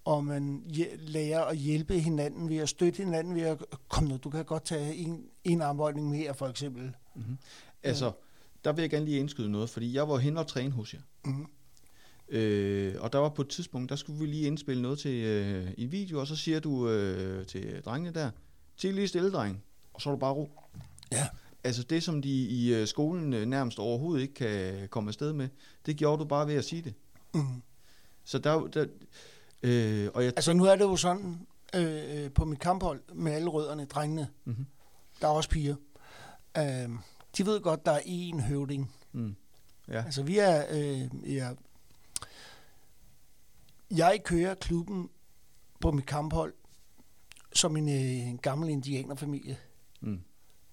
[0.06, 0.64] og man
[0.98, 3.58] lærer at hjælpe hinanden ved at støtte hinanden ved at,
[3.88, 6.92] kom nu, du kan godt tage en, en armbøjning mere, for eksempel.
[7.16, 7.38] Mm-hmm.
[7.84, 8.12] Altså,
[8.64, 11.00] der vil jeg gerne lige indskyde noget, fordi jeg var hen og træne hos jer.
[11.26, 11.46] Mm.
[12.30, 15.72] Øh, og der var på et tidspunkt, der skulle vi lige indspille noget til øh,
[15.78, 18.32] en video, og så siger du øh, til drengene der,
[18.78, 20.50] til lige stille, dreng, og så er du bare ro.
[21.12, 21.28] Ja.
[21.64, 25.50] Altså det, som de i øh, skolen øh, nærmest overhovedet ikke kan komme afsted med,
[25.86, 26.94] det gjorde du bare ved at sige det.
[27.34, 27.62] Mm.
[28.24, 28.86] Så der, der
[29.64, 33.32] øh, og jeg Altså nu er det jo sådan, øh, øh, på mit kamphold med
[33.32, 34.66] alle rødderne, drengene, Mhm.
[35.22, 35.76] der er også piger,
[36.58, 36.90] øh,
[37.38, 38.92] de ved godt, der er én høvding.
[39.12, 39.36] mm,
[39.88, 41.52] ja, Altså vi er, øh, ja,
[43.92, 45.10] jeg kører klubben
[45.82, 46.54] på mit kamphold
[47.54, 49.58] som en, øh, en gammel indianerfamilie.
[50.02, 50.22] mm,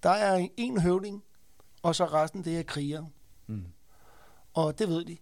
[0.03, 1.23] Der er en høvding,
[1.83, 3.09] og så resten det er krigere.
[3.47, 3.65] mm,
[4.55, 5.17] Og det ved de.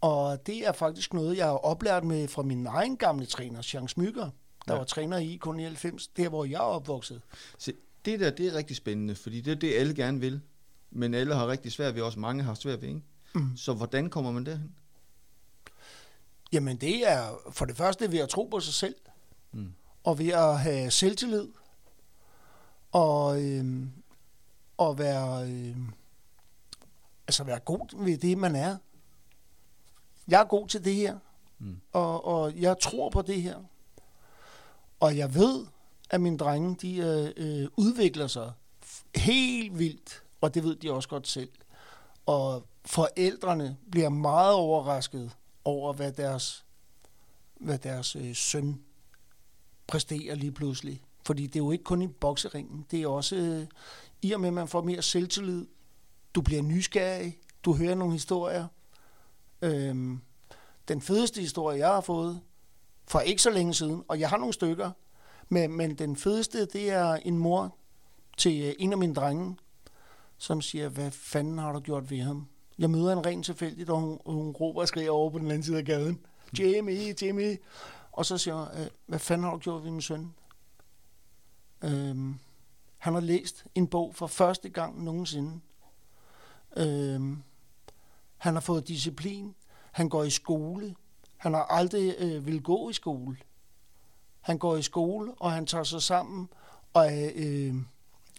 [0.00, 3.88] Og det er faktisk noget, jeg har oplært med fra min egen gamle træner, Jean
[3.88, 4.30] Smykker,
[4.66, 4.78] der Ja.
[4.78, 7.22] var træner i kun i 90, der hvor jeg er opvokset.
[7.58, 7.72] Se,
[8.04, 10.40] det der, det er rigtig spændende, fordi det er det, alle gerne vil.
[10.90, 13.02] Men alle har rigtig svært ved, også mange har svært ved, ikke?
[13.34, 13.56] Mm.
[13.56, 14.74] Så hvordan kommer man derhen?
[16.52, 18.94] Jamen det er for det første ved at tro på sig selv,
[19.52, 19.72] Mm.
[20.04, 21.48] og ved at have selvtillid,
[22.92, 23.90] og, øhm,
[24.76, 25.86] og være, øhm,
[27.28, 28.76] altså være god ved det, man er.
[30.28, 31.18] Jeg er god til det her,
[31.60, 31.80] Mm.
[31.92, 33.56] og, og jeg tror på det her.
[35.00, 35.66] Og jeg ved,
[36.10, 38.52] at mine drenge, de øh, øh, udvikler sig
[39.14, 41.48] helt vildt, og det ved de også godt selv.
[42.26, 45.30] Og forældrene bliver meget overrasket
[45.64, 46.64] over, hvad deres,
[47.60, 48.80] hvad deres øh, søn
[49.86, 51.00] præsterer lige pludselig.
[51.26, 53.66] Fordi det er jo ikke kun i bokseringen, det er også øh,
[54.22, 55.66] i og med, at man får mere selvtillid.
[56.34, 58.66] Du bliver nysgerrig, du hører nogle historier.
[59.62, 60.20] Øhm,
[60.88, 62.40] den fedeste historie, jeg har fået,
[63.06, 64.90] for ikke så længe siden, og jeg har nogle stykker,
[65.48, 67.76] men, men den fedeste, det er en mor
[68.36, 69.56] til øh, en af mine drenge,
[70.38, 72.48] som siger, hvad fanden har du gjort ved ham?
[72.78, 75.62] Jeg møder en ren tilfældigt, og hun, hun råber og skriger over på den anden
[75.62, 76.20] side af gaden.
[76.58, 77.58] Jamie, Jamie.
[78.12, 80.34] Og så siger hun, øh, hvad fanden har du gjort ved min søn?
[81.84, 82.38] Øhm,
[82.98, 85.60] han har læst en bog for første gang nogensinde.
[86.76, 87.42] Øhm,
[88.38, 89.54] han har fået disciplin.
[89.92, 90.94] Han går i skole.
[91.36, 93.36] Han har aldrig øh, vil gå i skole.
[94.40, 96.48] Han går i skole, og han tager sig sammen
[96.94, 97.74] og er, øh,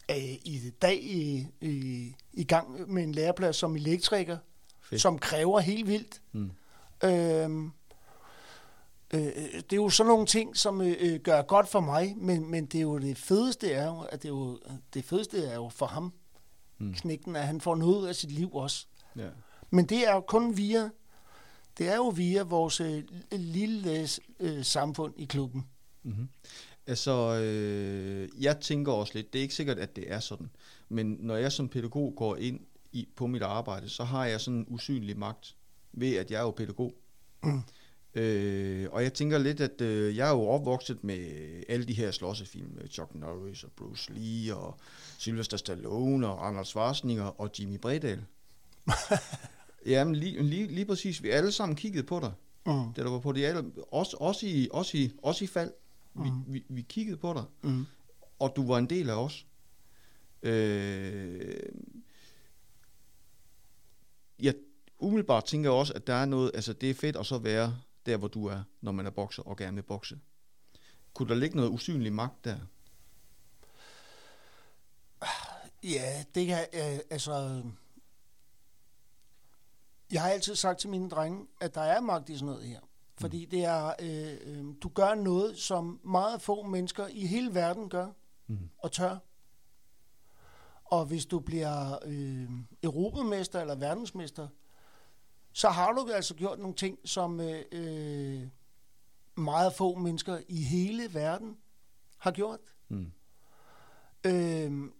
[0.07, 4.37] er i dag i, i, i gang med en læreplads som elektriker,
[4.81, 5.01] Fedt.
[5.01, 6.21] som kræver helt vildt.
[6.31, 6.51] Mm.
[7.03, 7.71] Øhm,
[9.13, 9.21] øh,
[9.53, 12.65] det er jo sådan nogle ting, som øh, øh, gør godt for mig, men, men
[12.65, 14.59] det er jo det fedeste er jo, at det, er jo,
[14.93, 16.13] det fedeste er jo for ham,
[16.81, 16.93] Mm.
[16.93, 18.85] knægten, at han får noget af sit liv også.
[19.15, 19.27] Ja.
[19.71, 20.89] Men det er jo kun via,
[21.77, 24.07] det er jo via vores øh, lille
[24.39, 25.65] øh, samfund i klubben.
[26.03, 26.29] Mm-hmm.
[26.87, 30.49] Altså, øh, jeg tænker også lidt, det er ikke sikkert, at det er sådan,
[30.89, 32.59] men når jeg som pædagog går ind
[32.91, 35.55] i, på mit arbejde, så har jeg sådan en usynlig magt
[35.93, 36.93] ved, at jeg er jo pædagog.
[37.43, 37.61] Mm.
[38.15, 41.19] Øh, og jeg tænker lidt, at øh, jeg er jo opvokset med
[41.69, 44.77] alle de her slåssefilm, med Chuck Norris og Bruce Lee og
[45.17, 48.25] Sylvester Stallone og Arnold Schwarzenegger og Jimmy Bredal.
[49.85, 52.31] Jamen lige, lige, lige præcis, vi alle sammen kiggede på dig,
[52.65, 52.93] Mm.
[52.93, 55.73] da du var på det alle, også, også, i, også, i, også i fald.
[56.13, 56.43] Vi, Mhm.
[56.53, 57.85] vi, vi kiggede på dig, Mm.
[58.39, 59.45] og du var en del af os.
[60.43, 61.59] Øh,
[64.39, 64.53] jeg
[64.99, 68.17] umiddelbart tænker også, at der er noget, altså det er fedt at så være der,
[68.17, 70.19] hvor du er, når man er bokser og gerne vil bokse.
[71.13, 72.57] Kunne der ligge noget usynlig magt der?
[75.83, 77.63] Ja, det kan, øh, altså...
[80.11, 82.79] Jeg har altid sagt til mine drenge, at der er magt i sådan noget her.
[83.17, 87.89] Fordi det er, øh, øh, du gør noget, som meget få mennesker i hele verden
[87.89, 88.07] gør
[88.47, 88.69] Mm.
[88.77, 89.17] og tør.
[90.85, 92.49] Og hvis du bliver øh,
[92.83, 94.47] europamester eller verdensmester,
[95.53, 98.47] så har du altså gjort nogle ting, som øh, øh,
[99.35, 101.57] meget få mennesker i hele verden
[102.17, 102.59] har gjort.
[102.89, 103.11] Mm.
[104.23, 104.93] Øhm,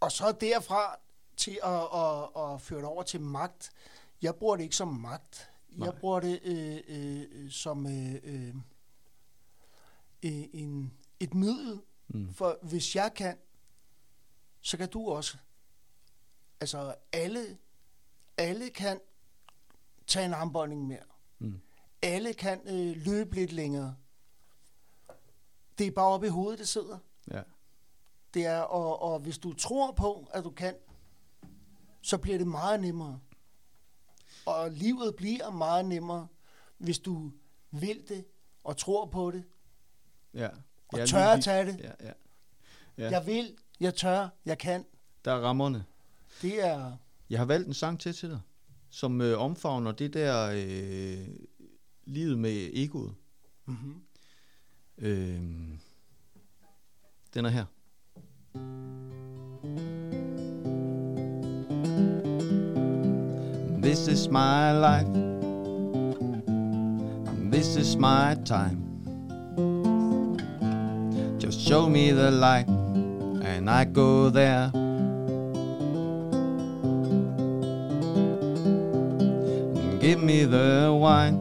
[0.00, 0.96] og så derfra
[1.36, 3.70] til at, at, at føre det over til magt.
[4.22, 5.50] Jeg bruger det ikke som magt.
[5.68, 5.86] Nej.
[5.86, 8.54] Jeg bruger det øh, øh, som øh, øh,
[10.22, 11.80] øh, en, et middel.
[12.08, 12.34] Mm.
[12.34, 13.38] For hvis jeg kan,
[14.60, 15.38] så kan du også.
[16.60, 17.58] Altså alle,
[18.38, 19.00] alle kan
[20.06, 21.04] tage en armbånding mere.
[21.38, 21.60] Mm.
[22.02, 23.96] Alle kan øh, løbe lidt længere.
[25.78, 26.98] Det er bare oppe i hovedet, det sidder.
[27.30, 27.42] Ja.
[28.34, 30.74] Det er, og, og hvis du tror på, at du kan,
[32.02, 33.20] så bliver det meget nemmere.
[34.46, 36.26] Og livet bliver meget nemmere,
[36.78, 37.32] hvis du
[37.70, 38.24] vil det,
[38.64, 39.44] og tror på det,
[40.34, 40.48] ja.
[40.88, 41.78] og Ja, tør lige- at tage det.
[41.80, 41.90] Ja.
[42.06, 42.12] Ja.
[42.98, 43.10] Ja.
[43.10, 44.84] Jeg vil, jeg tør, jeg kan.
[45.24, 45.84] Der er rammerne.
[46.42, 46.96] Det er...
[47.30, 48.40] Jeg har valgt en sang til til dig,
[48.90, 51.28] som øh, omfavner det der øh,
[52.04, 53.14] livet med egoet.
[53.64, 54.02] Mm-hmm.
[54.98, 55.40] Øh,
[57.34, 57.64] den er her.
[63.84, 65.06] This is my life.
[67.52, 68.80] This is my time.
[71.38, 74.70] Just show me the light, and I go there.
[80.00, 81.36] Give me the wine,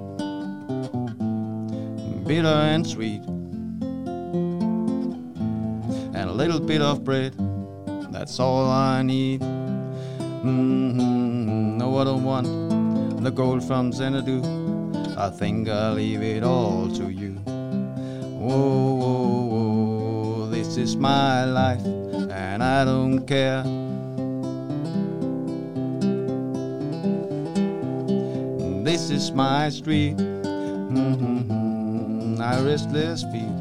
[2.27, 3.21] bitter and sweet,
[6.13, 7.38] and a little bit of bread.
[8.12, 9.39] That's all I need.
[10.43, 11.33] Mm-hmm.
[11.93, 14.41] No, I want the gold from Xanadu.
[15.15, 17.34] I think I'll leave it all to you.
[18.41, 23.62] Whoa, whoa, whoa, this is my life, and I don't care.
[28.84, 30.15] This is my street,
[32.39, 33.56] my restless feet,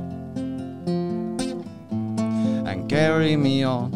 [2.67, 3.91] and carry me on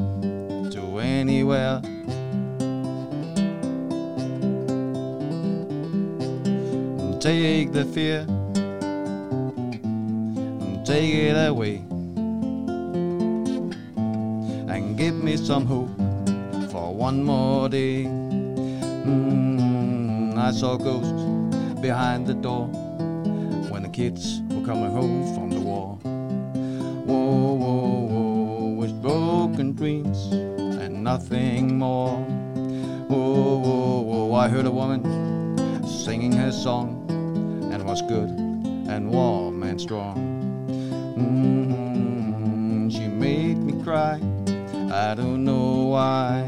[0.73, 1.81] to anywhere.
[7.27, 8.25] Take the fear,
[10.63, 11.83] and take it away,
[14.73, 15.91] and give me some hope
[16.71, 18.05] for one more day.
[19.05, 21.25] Mm, I saw ghosts
[21.81, 22.69] behind the door
[23.71, 25.99] when the kids were coming home from the war.
[27.07, 32.19] Whoa, whoa, whoa, with broken dreams and nothing more.
[33.09, 35.03] Whoa, whoa, whoa, I heard a woman
[35.89, 36.96] singing her song
[37.97, 38.29] was good
[38.89, 40.17] and warm and strong.
[41.17, 44.21] Mm, she made me cry,
[44.93, 46.45] I don't know why.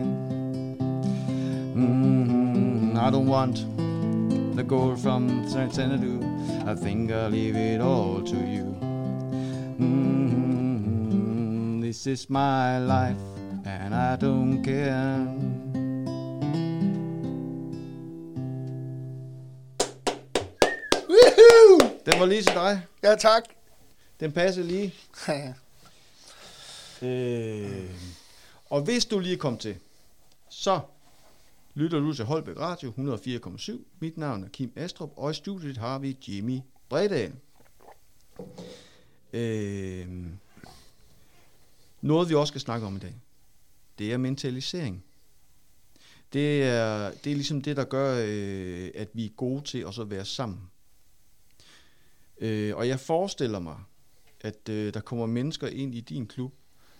[1.75, 3.65] Mm, I don't want
[4.57, 6.21] the gold from Xanadu.
[6.67, 8.77] I think I'll leave it all to you.
[9.81, 11.01] Mm,
[11.81, 13.17] this is my life,
[13.65, 15.27] and I don't care.
[22.13, 22.83] Den var lige til dig.
[23.03, 23.43] Ja, tak.
[24.21, 24.95] Den passer lige.
[27.03, 27.91] Øh,
[28.71, 29.77] og hvis du lige kom til,
[30.49, 30.81] så
[31.75, 33.79] lytter du til Holbæk Radio 104,7.
[34.01, 37.33] Mit navn er Kim Astrup, og i studiet har vi Jimmy Bredal.
[39.33, 40.09] Øh,
[42.01, 43.15] noget vi også skal snakke om i dag,
[43.99, 45.05] det er mentalisering.
[46.33, 49.95] Det er, det er ligesom det, der gør, øh, at vi er gode til at
[49.95, 50.71] så være sammen.
[52.41, 53.77] Øh, og jeg forestiller mig,
[54.41, 56.55] at øh, der kommer mennesker ind i din klub,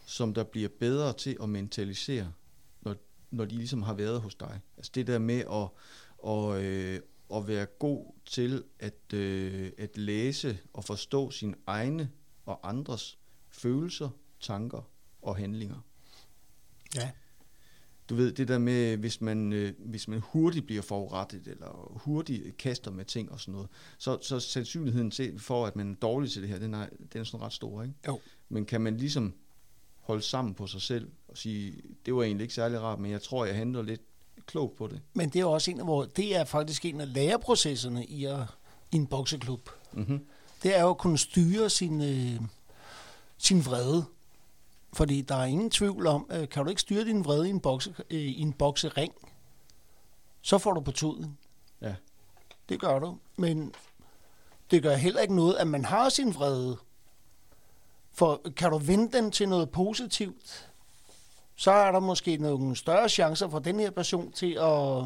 [0.07, 2.33] som der bliver bedre til at mentalisere,
[2.81, 2.97] når,
[3.31, 4.61] når de ligesom har været hos dig.
[4.77, 5.69] Altså det der med at,
[6.19, 7.01] og, øh,
[7.35, 12.11] at være god til at, øh, at læse og forstå sine egne
[12.47, 14.91] og andres følelser, tanker
[15.23, 15.81] og handlinger.
[16.95, 17.11] Ja.
[18.09, 22.57] Du ved, det der med, hvis man, øh, hvis man hurtigt bliver forurettet, eller hurtigt
[22.57, 23.69] kaster med ting og sådan noget,
[23.99, 27.21] så, så sandsynligheden til, for, at man er dårlig til det her, den er, den
[27.21, 27.95] er sådan ret stor, ikke?
[28.07, 28.21] Jo.
[28.49, 29.35] Men kan man ligesom
[30.01, 33.23] holde sammen på sig selv og sige, det var egentlig ikke særlig rart, men jeg
[33.23, 34.01] tror, jeg handler lidt
[34.47, 35.01] klogt på det.
[35.15, 38.41] Men det er også en af vores, det er faktisk en af læreprocesserne i, at,
[38.93, 39.71] i en bokseklub.
[39.93, 40.27] Mm-hmm.
[40.63, 42.41] Det er jo at kunne styre sin, øh,
[43.39, 44.05] sin vrede.
[44.93, 47.61] Fordi der er ingen tvivl om, øh, kan du ikke styre din vrede i en,
[47.61, 49.13] bokse, øh, i en boksering,
[50.43, 51.39] så får du på tuden.
[51.81, 51.95] Ja.
[52.69, 53.19] Det gør du.
[53.37, 53.75] Men
[54.71, 56.77] det gør heller ikke noget, at man har sin vrede.
[58.13, 60.71] For kan du vende den til noget positivt,
[61.57, 65.05] så er der måske nogle større chancer for den her person til at,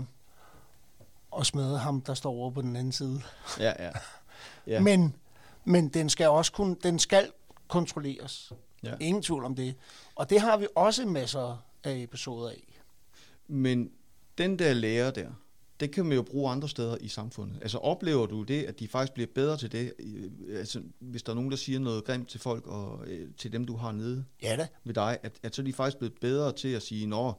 [1.38, 3.22] at smadre ham, der står over på den anden side.
[3.58, 3.90] Ja, ja.
[4.74, 4.80] ja.
[4.80, 5.16] Men,
[5.64, 7.32] men den skal også kun, den skal
[7.68, 8.52] kontrolleres.
[8.84, 8.94] Ja.
[9.00, 9.74] Ingen tvivl om det.
[10.14, 12.80] Og det har vi også masser af episoder af.
[13.48, 13.90] Men
[14.38, 15.30] den der lærer der,
[15.80, 17.58] det kan man jo bruge andre steder i samfundet.
[17.62, 19.92] Altså oplever du det, at de faktisk bliver bedre til det?
[20.56, 23.64] Altså, hvis der er nogen, der siger noget grimt til folk, og øh, til dem,
[23.64, 24.66] du har nede Ja da.
[24.85, 27.33] ved dig, at, at så er de faktisk blevet bedre til at sige, nå,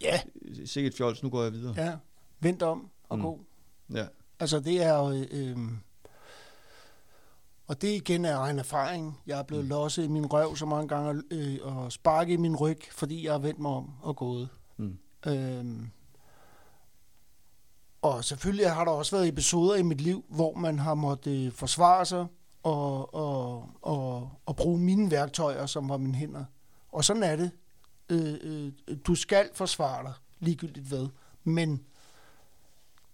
[0.00, 1.74] Ja, øh, sikkert fjols, nu går jeg videre.
[1.76, 1.96] ja.
[2.40, 3.22] Vent om og Mm.
[3.24, 3.40] gå.
[3.94, 4.06] Ja.
[4.40, 5.26] Altså det er jo...
[5.30, 5.56] Øh,
[7.66, 9.20] og det igen er egen erfaring.
[9.26, 9.68] Jeg er blevet mm.
[9.68, 13.32] losset i min røv så mange gange øh, og sparket i min ryg, fordi jeg
[13.32, 14.48] har vendt mig om og gået.
[14.76, 14.98] Mm.
[15.26, 15.90] Øhm,
[18.02, 21.52] og selvfølgelig har der også været episoder i mit liv, hvor man har måttet øh,
[21.52, 22.26] forsvare sig
[22.62, 26.44] og, og, og, og bruge mine værktøjer, som var mine hænder.
[26.88, 27.50] Og sådan er det.
[28.08, 31.08] Øh, øh, du skal forsvare dig, ligegyldigt hvad.
[31.44, 31.84] Men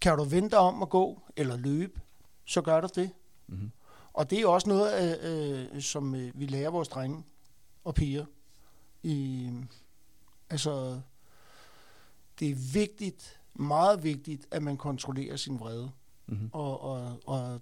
[0.01, 2.01] kan du vente om at gå eller løbe,
[2.45, 3.11] så gør du det.
[3.47, 3.71] Mm-hmm.
[4.13, 7.23] Og det er også noget, af, øh, som øh, vi lærer vores drenge
[7.83, 8.25] og piger.
[9.03, 9.49] I,
[10.49, 11.01] altså,
[12.39, 15.91] det er vigtigt, meget vigtigt, at man kontrollerer sin vrede.
[16.27, 16.49] Mm-hmm.
[16.53, 17.61] Og, og, og,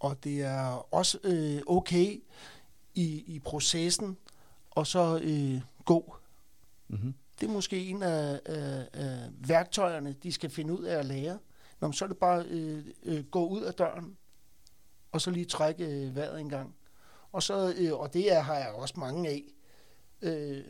[0.00, 2.22] og det er også øh, okay
[2.94, 4.16] i, i processen,
[4.70, 6.16] og så øh, gå.
[6.88, 7.14] Mm-hmm.
[7.40, 11.38] Det er måske en af, af, af værktøjerne, de skal finde ud af at lære.
[11.80, 14.16] Nå, men så er det bare øh, øh, gå ud af døren,
[15.16, 16.74] og så lige trække øh, vejret en gang.
[17.32, 19.42] Og, så, øh, og det er, har jeg også mange af.
[20.22, 20.64] Øh,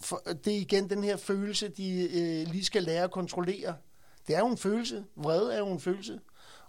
[0.00, 3.76] for, det er igen den her følelse, de øh, lige skal lære at kontrollere.
[4.26, 5.04] Det er jo en følelse.
[5.16, 6.20] Vrede er jo en følelse.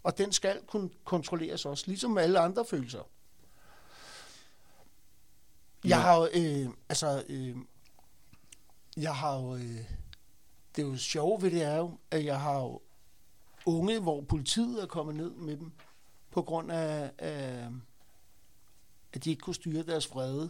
[0.03, 3.09] Og den skal kunne kontrolleres også, ligesom alle andre følelser.
[5.85, 7.55] Jeg har jo, øh, altså, øh,
[8.97, 9.89] jeg har jo, øh,
[10.75, 12.81] det er jo sjovt ved det er jo, at jeg har jo
[13.65, 15.71] unge, hvor politiet er kommet ned med dem,
[16.35, 17.67] på grund af, af
[19.13, 20.49] at de ikke kunne styre deres vrede.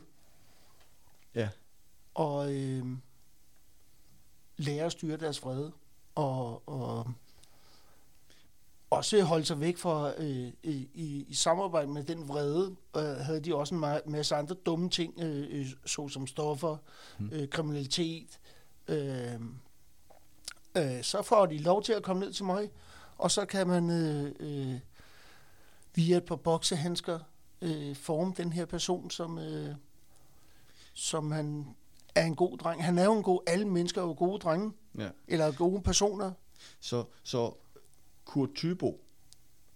[1.35, 1.49] Ja.
[2.13, 2.85] Og øh,
[4.57, 5.71] lære at styre deres vrede.
[6.15, 7.11] Og, og
[8.89, 10.89] også holde sig væk fra, øh, i,
[11.27, 15.13] i samarbejde med den vrede, øh, havde de også en ma- masse andre dumme ting,
[15.19, 16.77] øh, øh, såsom stoffer,
[17.19, 17.29] Mm.
[17.31, 18.39] øh, kriminalitet.
[18.87, 19.33] Øh,
[20.77, 22.71] øh, så får de lov til at komme ned til mig,
[23.17, 24.79] og så kan man øh, øh,
[25.95, 27.19] via et par boksehandsker
[27.61, 29.75] øh, forme den her person, som, øh,
[30.93, 31.65] som han
[32.15, 32.83] er en god dreng.
[32.83, 35.09] Han er jo en god, alle mennesker er jo gode drenge, Ja.
[35.27, 36.31] eller gode personer.
[36.79, 37.53] Så, så
[38.25, 39.01] Kurt Thybo,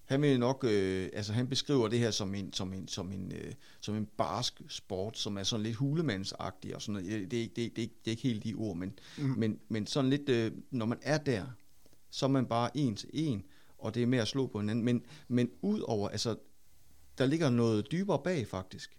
[0.05, 3.31] han vil nok, øh, altså han beskriver det her som en, som en, som en,
[3.31, 7.11] øh, som en barsk sport, som er sådan lidt hulemandsagtig og sådan noget.
[7.21, 8.99] Det, det, er ikke- det, er ikke- det, det er ikke helt de ord, men,
[9.17, 9.23] mm.
[9.37, 11.45] men, men sådan lidt, øh, når man er der,
[12.09, 13.43] så er man bare en til en,
[13.79, 14.85] og det er med at slå på hinanden.
[14.85, 16.35] Men, men ud over, altså,
[17.17, 18.97] der ligger noget dybere bag faktisk.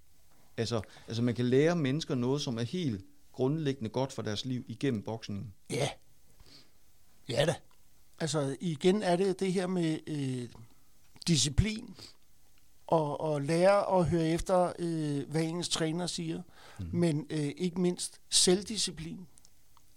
[0.56, 4.64] Altså, altså man kan lære mennesker noget, som er helt grundlæggende godt for deres liv
[4.68, 5.54] igennem boksningen.
[5.70, 5.88] Ja.
[7.28, 7.54] Ja da.
[8.18, 10.48] Altså igen er det det her med øh,
[11.26, 11.96] disciplin
[12.86, 16.42] og, og lære at høre efter, øh, hvad ens træner siger,
[16.78, 16.86] mm.
[16.92, 19.26] men øh, ikke mindst selvdisciplin.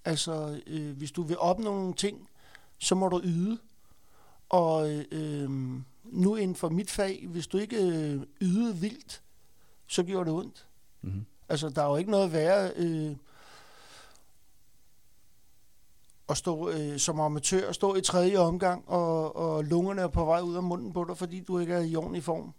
[0.06, 2.30] Altså øh, hvis du vil opnå nogle ting,
[2.78, 3.58] så må du yde.
[4.54, 5.50] Og øh,
[6.04, 9.22] nu inden for mit fag, hvis du ikke øh, ydede vildt,
[9.88, 10.68] så gjorde det ondt.
[11.02, 11.26] Mm-hmm.
[11.50, 13.16] Altså, der er jo ikke noget værre øh,
[16.30, 20.26] at stå øh, som amatør, og stå i tredje omgang, og, og lungerne er på
[20.26, 22.54] vej ud af munden på dig, fordi du ikke er i ordentlig form.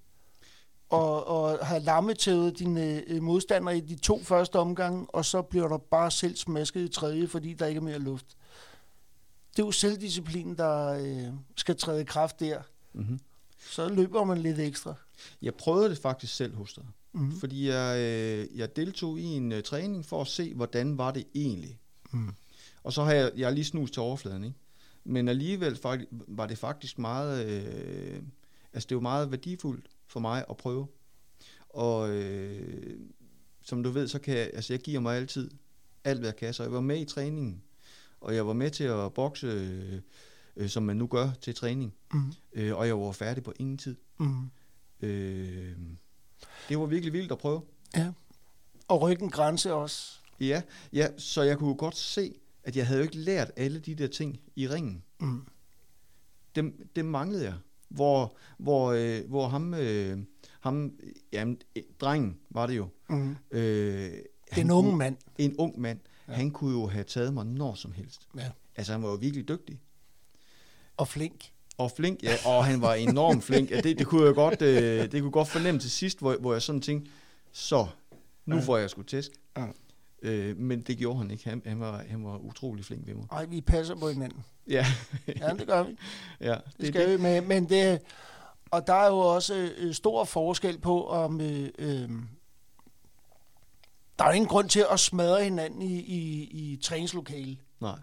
[0.88, 5.68] Og, og have lammetævet dine øh, modstandere i de to første omgange, og så bliver
[5.68, 8.26] der bare selv smasket i tredje, fordi der ikke er mere luft.
[9.56, 12.62] Det er jo selvdisciplin, der øh, skal træde i kraft der.
[12.92, 13.20] Mm-hmm.
[13.70, 14.94] Så løber man lidt ekstra.
[15.42, 16.84] Jeg prøvede det faktisk selv hos dig.
[17.12, 17.32] Mm.
[17.40, 21.24] Fordi jeg, øh, jeg deltog i en uh, træning for at se, hvordan var det
[21.34, 21.78] egentlig.
[22.12, 22.30] Mm.
[22.82, 24.56] Og så har jeg, jeg har lige snus til overfladen, ikke?
[25.04, 28.22] Men alligevel fakt- var det faktisk meget, øh,
[28.72, 30.86] altså det var meget værdifuldt for mig at prøve.
[31.68, 33.00] Og øh,
[33.62, 35.50] som du ved, så kan jeg, altså jeg giver mig altid
[36.04, 36.54] alt, hvad jeg kan.
[36.54, 37.62] Så jeg var med i træningen,
[38.24, 40.00] og jeg var med til at bokse, øh,
[40.56, 41.94] øh, som man nu gør til træning.
[42.12, 42.32] Mm.
[42.52, 43.96] Øh, og jeg var færdig på ingen tid.
[44.18, 44.50] Mm.
[45.00, 45.76] Øh,
[46.68, 47.62] det var virkelig vildt at prøve.
[47.96, 48.12] Ja.
[48.88, 50.18] Og ryggen grænse også.
[50.40, 50.62] Ja,
[50.92, 54.06] ja, så jeg kunne godt se, at jeg havde jo ikke lært alle de der
[54.06, 55.02] ting i ringen.
[55.20, 55.42] Mm.
[56.54, 57.54] Dem, dem manglede jeg.
[57.88, 60.18] Hvor, hvor, øh, hvor ham, øh,
[60.60, 60.92] ham
[61.32, 62.88] jamen, øh, drengen var det jo.
[63.08, 63.36] Mm.
[63.50, 64.12] Øh,
[64.54, 65.16] Den unge mand.
[65.38, 65.98] En ung mand.
[66.28, 66.32] Ja.
[66.32, 68.28] Han kunne jo have taget mig når som helst.
[68.36, 68.50] Ja.
[68.76, 69.80] Altså, han var jo virkelig dygtig.
[70.96, 71.50] Og flink.
[71.78, 73.70] Og flink, ja, og han var enormt flink.
[73.70, 76.52] Ja, det, det, kunne jeg godt, øh, det kunne godt fornemme til sidst, hvor, hvor
[76.52, 77.10] jeg sådan tænkte,
[77.52, 77.86] så,
[78.46, 78.62] nu Ja.
[78.62, 79.30] får jeg sgu tæsk.
[79.56, 79.66] Ja.
[80.22, 81.48] Øh, men det gjorde han ikke.
[81.48, 83.26] Han, han, var, han var utrolig flink ved mig.
[83.32, 84.44] Ej, vi passer på hinanden.
[84.68, 84.86] Ja,
[85.40, 85.96] Ja, det gør vi.
[86.40, 87.40] ja Det skal vi med.
[87.40, 88.00] Men det,
[88.70, 92.08] og der er jo også øh, stor forskel på, om øh, øh,
[94.18, 97.58] der er ingen grund til at smadre hinanden i, i, i træningslokale.
[97.80, 97.98] Nej.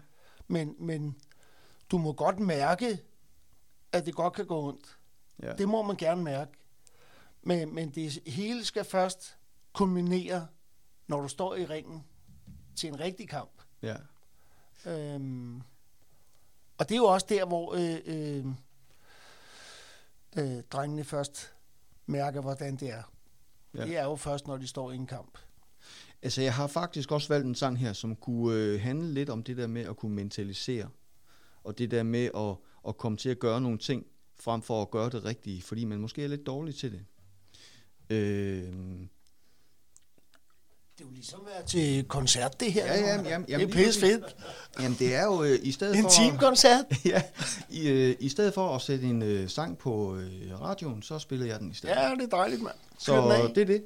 [0.48, 1.16] Men, men
[1.90, 2.98] du må godt mærke,
[3.92, 4.98] at det godt kan gå ondt.
[5.42, 5.52] Ja.
[5.52, 6.52] Det må man gerne mærke.
[7.42, 9.36] Men, men det hele skal først
[9.72, 10.46] kulminere,
[11.06, 12.04] når du står i ringen
[12.76, 13.50] til en rigtig kamp.
[13.82, 13.96] ja.
[14.86, 15.62] Øhm,
[16.78, 18.46] og det er jo også der, hvor øh, øh,
[20.36, 21.54] øh, drengene først
[22.06, 23.02] mærker, hvordan det er.
[23.74, 23.84] Ja.
[23.84, 25.38] Det er jo først, når de står i en kamp.
[26.22, 29.42] Altså, jeg har faktisk også valgt en sang her, som kunne øh, handle lidt om
[29.42, 30.88] det der med at kunne mentalisere.
[31.64, 32.54] og det der med at,
[32.88, 34.06] at komme til at gøre nogle ting,
[34.40, 37.04] frem for at gøre det rigtige, fordi man måske er lidt dårlig til det.
[38.10, 38.72] Øh,
[40.98, 42.86] Det er jo ligesom være til koncert, det her.
[42.86, 44.36] Ja, ja, jamen, jamen, det er pisse fedt.
[44.80, 46.10] jamen det er jo øh, i stedet En for...
[46.10, 46.84] teamkoncert.
[47.04, 47.22] ja,
[47.70, 51.46] i, øh, i stedet for at sætte en øh, sang på øh, radioen, så spiller
[51.46, 51.94] jeg den i stedet.
[51.96, 52.74] Ja, det er dejligt, mand.
[52.98, 53.84] Så det er det.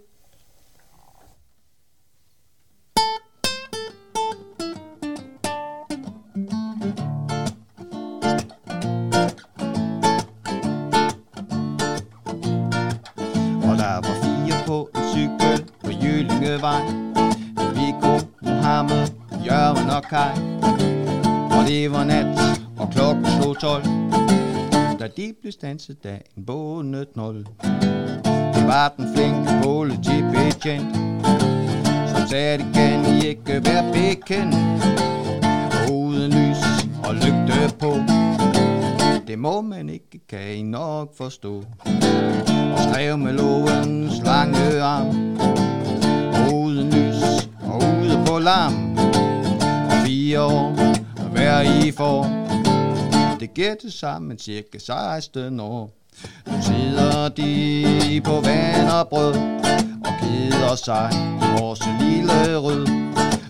[16.56, 16.82] Jyllingevej.
[17.74, 19.06] Viggo, Mohammed,
[19.46, 20.34] Jørgen og Kai.
[21.58, 23.84] Og det var nat, og klokken slog 12.
[25.00, 27.44] Da de blev stanset af en bondet knold.
[28.54, 30.96] Det var den flinke politibetjent,
[32.08, 34.54] som sagde, det kan I ikke være bekendt.
[35.74, 37.96] Og uden lys og lygte på,
[39.26, 41.64] det må man ikke, kan I nok forstå.
[42.72, 45.36] Og skrev med lovens lange arm,
[48.36, 48.98] ude larm.
[49.86, 50.72] Og fire år,
[51.32, 52.24] hver I får,
[53.40, 55.90] det giver til sammen cirka 16 år.
[56.46, 59.34] Nu sidder de på vand og brød
[60.04, 62.86] og keder sig i vores lille rød.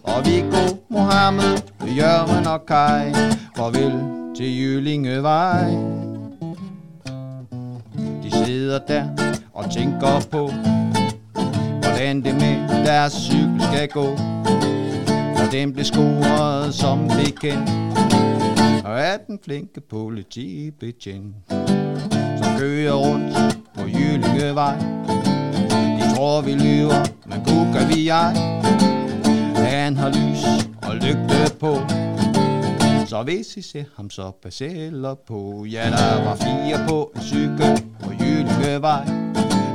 [0.02, 1.58] Og Viggo, Mohammed,
[1.96, 3.12] Jørgen og Kai,
[3.56, 3.92] farvel
[4.36, 5.70] til Jyllingevej.
[8.22, 9.04] De sidder der
[9.54, 10.50] og tænker på,
[12.06, 14.06] hvordan det med deres cykel skal gå.
[15.36, 17.70] Og den blev scoret som bekendt,
[18.84, 21.34] og er den flinke politibetjent
[22.38, 24.76] som kører rundt på Jyllingevej.
[25.98, 28.34] De tror vi lyver, men kukker vi ej.
[29.56, 30.44] Han har lys
[30.82, 31.76] og lygte på,
[33.06, 34.62] så hvis I ser ham, så pas
[35.26, 35.66] på.
[35.70, 39.06] Ja, der var fire på en cykel på Jyllingevej.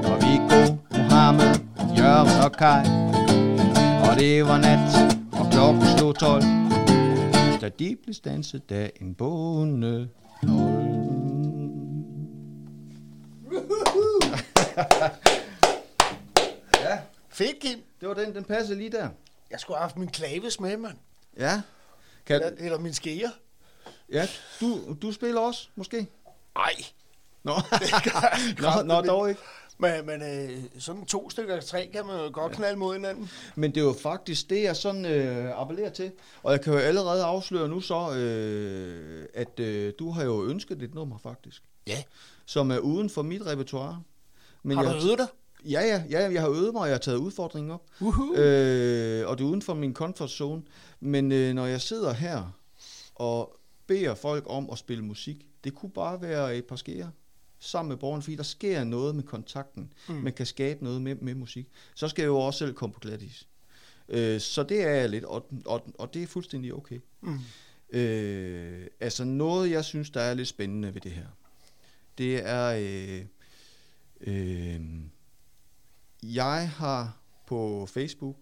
[0.03, 1.70] Og Viggo, Mohammed,
[2.01, 2.85] Jørgen og Kai.
[4.09, 4.79] Og det var nat,
[5.39, 6.41] og klokken slog 12.
[7.61, 10.09] Da de blev stanset af en bonde
[16.81, 16.99] Ja,
[17.29, 17.79] Fedt, Kim.
[17.99, 19.09] det var den, den passede lige der.
[19.51, 20.97] Jeg skulle have haft min klaves med, mand.
[21.37, 21.61] Ja.
[22.25, 23.29] Kan, Eller, eller min skeer.
[24.11, 24.27] ja,
[24.61, 26.07] du, du spiller også, måske?
[26.55, 26.73] Ej.
[27.43, 27.53] Nå,
[28.61, 29.41] nå, nå dog ikke.
[29.81, 33.29] Men, men øh, sådan to stykker tre kan man jo godt knalde mod hinanden.
[33.55, 36.11] Men det er jo faktisk det, jeg sådan øh, appellerer til.
[36.43, 40.81] Og jeg kan jo allerede afsløre nu så, øh, at øh, du har jo ønsket
[40.83, 42.03] et nummer faktisk, Ja.
[42.45, 44.01] som er uden for mit repertoire.
[44.63, 45.27] Men Har jeg, du øvet dig?
[45.65, 47.83] Ja, ja, ja, jeg har øvet mig, og jeg har taget udfordringen op.
[48.01, 48.35] Uhu.
[48.35, 50.61] Øh, og det er uden for min comfort zone.
[50.99, 52.57] Men øh, når jeg sidder her
[53.15, 53.55] og
[53.87, 57.11] beder folk om at spille musik, det kunne bare være et par skære
[57.61, 59.93] sammen med borgeren, fordi der sker noget med kontakten.
[60.09, 60.15] Mm.
[60.15, 61.67] Man kan skabe noget med, med musik.
[61.95, 63.47] Så skal jeg jo også selv komme på glatis.
[64.09, 66.99] Øh, så det er jeg lidt, og, og, og det er fuldstændig okay.
[67.21, 67.39] Mm.
[67.89, 71.27] Øh, altså noget, jeg synes, der er lidt spændende ved det her,
[72.17, 73.25] det er, øh,
[74.21, 74.81] øh,
[76.23, 78.37] jeg har på Facebook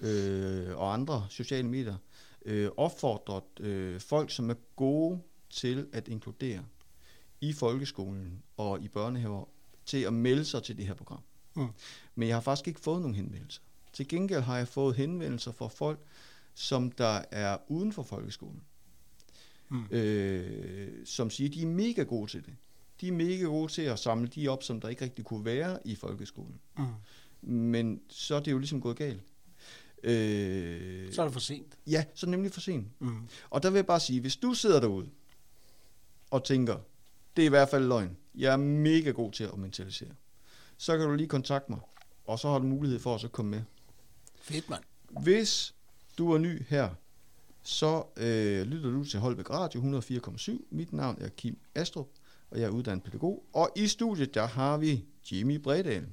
[0.00, 1.96] øh, og andre sociale medier
[2.44, 5.20] øh, opfordret øh, folk, som er gode
[5.50, 6.64] til at inkludere
[7.48, 9.44] i folkeskolen og i børnehaver,
[9.86, 11.20] til at melde sig til det her program.
[11.54, 11.66] Mm.
[12.14, 13.60] Men jeg har faktisk ikke fået nogen henvendelser.
[13.92, 16.00] Til gengæld har jeg fået henvendelser fra folk,
[16.54, 18.62] som der er uden for folkeskolen.
[19.68, 19.84] Mm.
[19.90, 22.54] Øh, som siger, de er mega gode til det.
[23.00, 25.78] De er mega gode til at samle de op, som der ikke rigtig kunne være
[25.84, 26.60] i folkeskolen.
[26.78, 26.84] Mm.
[27.52, 29.22] Men så er det jo ligesom gået galt.
[30.02, 31.78] Øh, Så er det for sent.
[31.86, 33.00] ja, så er det nemlig for sent.
[33.00, 33.28] Mm.
[33.50, 35.08] Og der vil jeg bare sige, hvis du sidder derude
[36.30, 36.76] og tænker,
[37.36, 40.10] det er i hvert fald løgn, jeg er mega god til at mentalisere,
[40.76, 41.80] så kan du lige kontakte mig,
[42.24, 43.62] og så har du mulighed for at så komme med.
[44.40, 44.82] Fedt, mand.
[45.22, 45.74] Hvis
[46.18, 46.88] du er ny her,
[47.62, 50.66] så øh, lytter du til Holbæk Radio 104,7.
[50.70, 52.08] Mit navn er Kim Astrup,
[52.50, 53.44] og jeg er uddannet pædagog.
[53.52, 56.06] Og i studiet, der har vi Jimmy Bredal.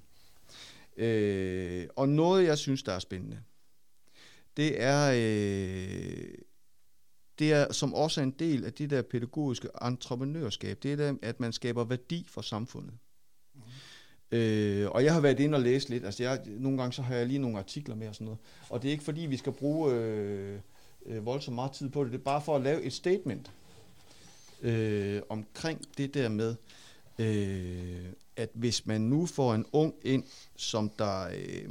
[0.97, 3.39] Øh, og noget, jeg synes, der er spændende,
[4.57, 6.33] det er, øh,
[7.41, 10.77] det er som også er en del af det der pædagogiske entreprenørskab.
[10.83, 12.93] Det er der, at man skaber værdi for samfundet.
[14.31, 16.05] Øh, og jeg har været inde og læst lidt.
[16.05, 18.39] Altså jeg, nogle gange så har jeg lige nogle artikler med og sådan noget.
[18.69, 20.59] Og det er ikke fordi, vi skal bruge øh,
[21.05, 22.11] øh, voldsomt meget tid på det.
[22.11, 23.51] Det er bare for at lave et statement
[24.61, 26.55] øh, omkring det der med,
[27.19, 30.23] øh, at hvis man nu får en ung ind,
[30.55, 31.69] som der, øh,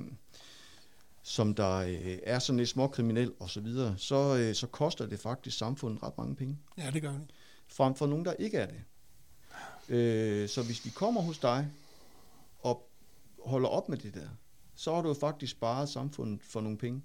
[1.31, 5.21] som der øh, er sådan lidt småkriminel og så videre, så, øh, så koster det
[5.21, 6.59] faktisk samfundet ret mange penge.
[6.79, 7.27] Ja, det gør det.
[7.69, 8.81] Frem for nogen, der ikke er det.
[9.95, 11.69] Øh, så hvis vi kommer hos dig
[12.63, 12.91] og
[13.45, 14.29] holder op med det der,
[14.77, 17.03] så har du faktisk sparet samfundet for nogle penge.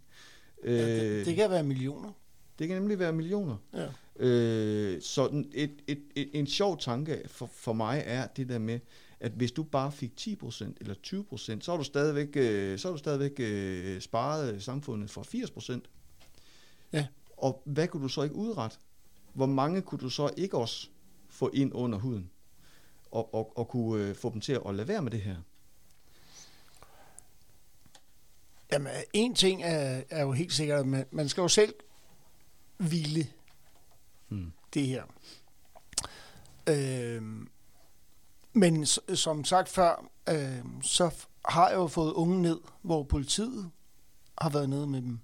[0.63, 2.11] Øh, Ja, det, det kan være millioner.
[2.59, 3.57] det kan nemlig være millioner.
[3.73, 3.87] Ja.
[4.25, 8.59] Øh, så en- et, et, et, en sjov tanke for, for mig er det der
[8.59, 8.79] med,
[9.19, 12.93] at hvis du bare fik 10% eller 20%, så har du stadigvæk, øh, så har
[12.93, 15.21] du stadigvæk øh, sparet samfundet for
[15.75, 15.79] 80%.
[16.93, 17.07] Ja.
[17.37, 18.77] Og hvad kunne du så ikke udrette?
[19.33, 20.87] Hvor mange kunne du så ikke også
[21.29, 22.29] få ind under huden?
[23.11, 25.35] Og, og, og kunne øh, få dem til at lade være med det her?
[28.71, 31.73] Jamen, en ting er, er jo helt sikkert, at man, man skal jo selv
[32.77, 33.27] hvile
[34.27, 34.51] Hmm.
[34.73, 35.03] det her.
[36.69, 37.49] Øhm,
[38.55, 38.85] men
[39.15, 43.71] som sagt før, øh, så har jeg jo fået unge ned, hvor politiet
[44.37, 45.19] har været nede med dem.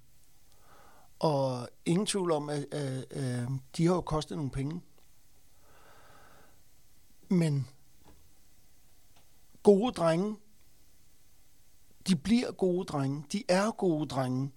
[1.18, 4.80] Og ingen tvivl om, at, øh, øh, de har jo kostet nogle penge.
[7.28, 7.68] Men
[9.62, 10.36] gode drenge,
[12.08, 13.24] de bliver gode drenge.
[13.32, 14.50] De er gode drenge.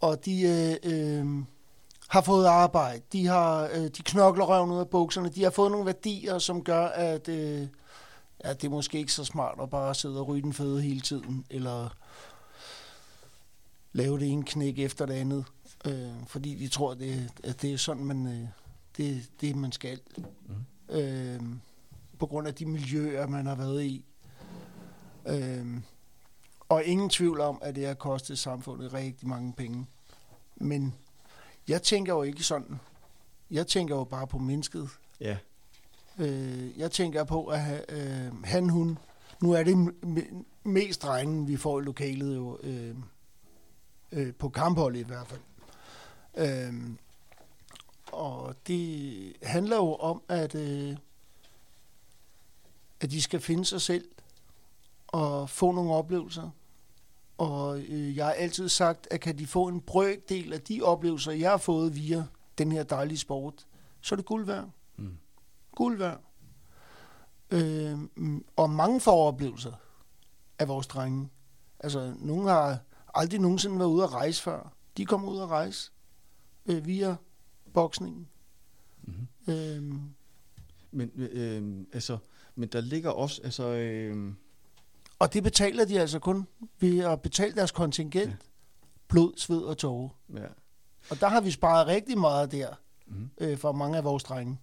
[0.00, 1.44] Og de øh, øh,
[2.08, 3.02] har fået arbejde.
[3.12, 5.28] De har øh, de knokler røven ud af bukserne.
[5.28, 7.68] De har fået nogle værdier, som gør, at øh,
[8.44, 11.00] ja, det er måske ikke så smart at bare sidde og ryge den fede hele
[11.00, 11.46] tiden.
[11.50, 11.96] Eller
[13.92, 15.44] lave det ene knæk efter det andet.
[15.84, 18.48] Øh, fordi de tror, det, at det er sådan, man, øh,
[18.96, 20.00] det, det man skal.
[20.16, 20.96] Mhm.
[20.96, 21.40] Øh,
[22.18, 24.04] på grund af de miljøer, man har været i.
[25.26, 25.80] Øh,
[26.68, 29.86] og ingen tvivl om, at det har kostet samfundet rigtig mange penge.
[30.56, 30.94] Men
[31.68, 32.80] jeg tænker jo ikke sådan.
[33.50, 34.88] Jeg tænker jo bare på mennesket.
[35.20, 35.36] Ja.
[36.18, 38.98] Øh, jeg tænker på, at øh, han, hun...
[39.40, 39.94] Nu er det
[40.64, 42.58] mest regnen, vi får i lokalet jo.
[42.62, 42.94] Øh,
[44.12, 45.40] øh, på kamphold i hvert fald.
[46.36, 46.90] Øh,
[48.12, 50.96] og det handler jo om, at, øh,
[53.00, 54.08] at de skal finde sig selv
[55.06, 56.50] og få nogle oplevelser.
[57.38, 61.32] Og øh, jeg har altid sagt, at kan de få en brøkdel af de oplevelser,
[61.32, 62.24] jeg har fået via
[62.58, 63.66] den her dejlige sport,
[64.00, 64.70] så er det guld værd.
[64.96, 65.16] Mm.
[65.76, 66.20] Guld værd.
[67.50, 69.72] Øh, mm, og mange får oplevelser
[70.58, 71.28] af vores drenge.
[71.80, 72.78] Altså, nogle har
[73.14, 74.72] aldrig nogensinde været ude at rejse før.
[74.96, 75.90] De kommer ud at rejse
[76.66, 77.16] øh, via
[77.74, 78.28] boksningen.
[79.02, 79.54] Mm-hmm.
[79.54, 79.94] Øh,
[80.90, 82.18] Men, øh, altså,
[82.54, 84.32] men der ligger også, altså, øh,
[85.18, 86.46] og det betaler de altså kun
[86.80, 88.30] ved at betale deres kontingent.
[88.30, 88.36] Ja.
[89.08, 90.08] Blod, sved og tårer.
[90.34, 90.46] ja,
[91.10, 92.74] Og der har vi sparet rigtig meget der
[93.06, 93.30] mm.
[93.38, 94.58] øh, for mange af vores drenge.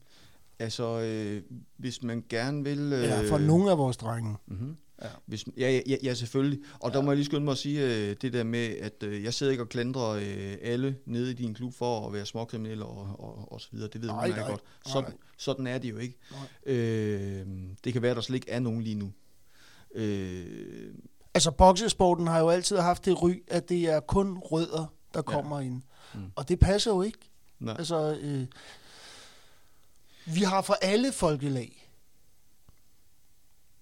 [0.59, 1.41] Altså, øh,
[1.77, 2.79] hvis man gerne vil...
[2.93, 4.35] Øh, Eller for nogle af vores drenge.
[4.47, 4.75] Mm-hmm.
[5.01, 5.07] Ja.
[5.25, 6.59] Hvis, ja, ja, ja, ja, selvfølgelig.
[6.79, 6.97] Og ja.
[6.97, 9.33] der må jeg lige skynde mig at sige øh, det der med, at øh, jeg
[9.33, 13.15] sidder ikke og klandrer øh, alle nede i din klub for at være småkriminelle og,
[13.19, 13.89] og, og så videre.
[13.93, 14.61] Det ved Nej, man godt.
[14.85, 15.17] Sådan, nej.
[15.37, 16.17] sådan er det jo ikke.
[16.65, 16.75] Nej.
[16.75, 17.45] Øh,
[17.83, 19.11] det kan være, at der slet ikke er nogen lige nu.
[19.95, 20.45] Øh,
[21.33, 25.21] Altså, boksesporten har jo altid haft det ry, at det er kun rødder, der Ja.
[25.21, 25.81] kommer ind.
[26.13, 26.19] Mm.
[26.35, 27.17] Og det passer jo ikke.
[27.59, 27.75] nej.
[27.77, 28.45] Altså, øh,
[30.33, 31.89] vi har for alle folkelag.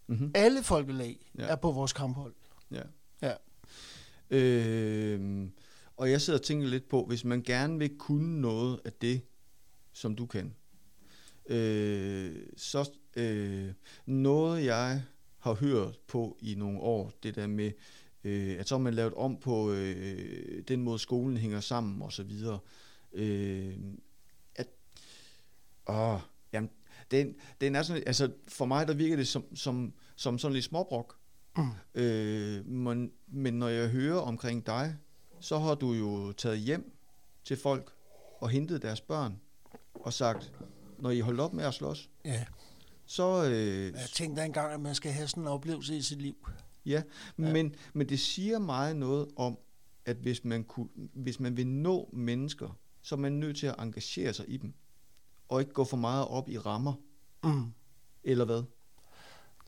[0.08, 0.32] Mm-hmm.
[0.36, 1.44] Alle folkelag Ja.
[1.48, 2.34] er på vores kamphold.
[2.72, 2.82] Ja.
[3.22, 3.34] Ja.
[4.30, 5.48] Øh,
[5.98, 9.22] og jeg sidder og tænker lidt på, hvis man gerne vil kunne noget af det,
[9.94, 10.56] som du kan,
[11.46, 13.74] øh, så øh,
[14.06, 15.04] noget jeg
[15.38, 17.72] har hørt på i nogle år, det der med,
[18.24, 22.14] øh, at så har man lavet om på øh, den måde skolen hænger sammen og
[22.14, 22.60] så videre.
[23.14, 23.78] Øh,
[24.56, 24.68] at,
[25.88, 26.22] åh, jamen,
[27.12, 30.66] den, den er sådan, altså for mig der virker det som, som, som sådan lidt
[30.66, 31.16] småbrok.
[31.58, 31.68] Mm.
[32.02, 34.96] Øh, men, men når jeg hører omkring dig,
[35.40, 36.92] så har du jo taget hjem
[37.44, 37.92] til folk
[38.42, 39.40] og hentet deres børn
[39.94, 40.52] og sagt,
[41.00, 42.46] når I holder op med at slås, Ja.
[43.06, 43.44] så...
[43.46, 46.48] Øh, Jeg tænkte engang, at man skal have sådan en oplevelse i sit liv.
[46.86, 47.04] ja,
[47.38, 49.58] men, men det siger meget noget om,
[50.06, 53.76] at hvis man, kunne, hvis man vil nå mennesker, så er man nødt til at
[53.80, 54.74] engagere sig i dem,
[55.50, 56.94] og ikke gå for meget op i rammer,
[57.44, 57.74] Mm.
[58.24, 58.64] eller hvad?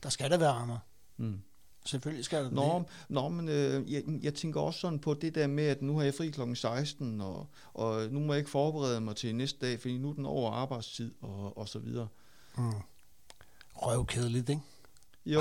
[0.02, 0.78] Der skal der være rammer.
[1.16, 1.40] Mm.
[1.86, 2.86] Selvfølgelig skal der Nå, det.
[3.08, 6.04] nå men øh, jeg, jeg tænker også sådan på det der med, at nu har
[6.04, 9.80] jeg fri klokken 16, og, og nu må jeg ikke forberede mig til næste dag,
[9.80, 12.08] fordi nu er den over arbejdstid, og, og så videre.
[12.58, 12.72] Mm.
[13.74, 14.62] Røvkedeligt, ikke?
[15.26, 15.40] Jo,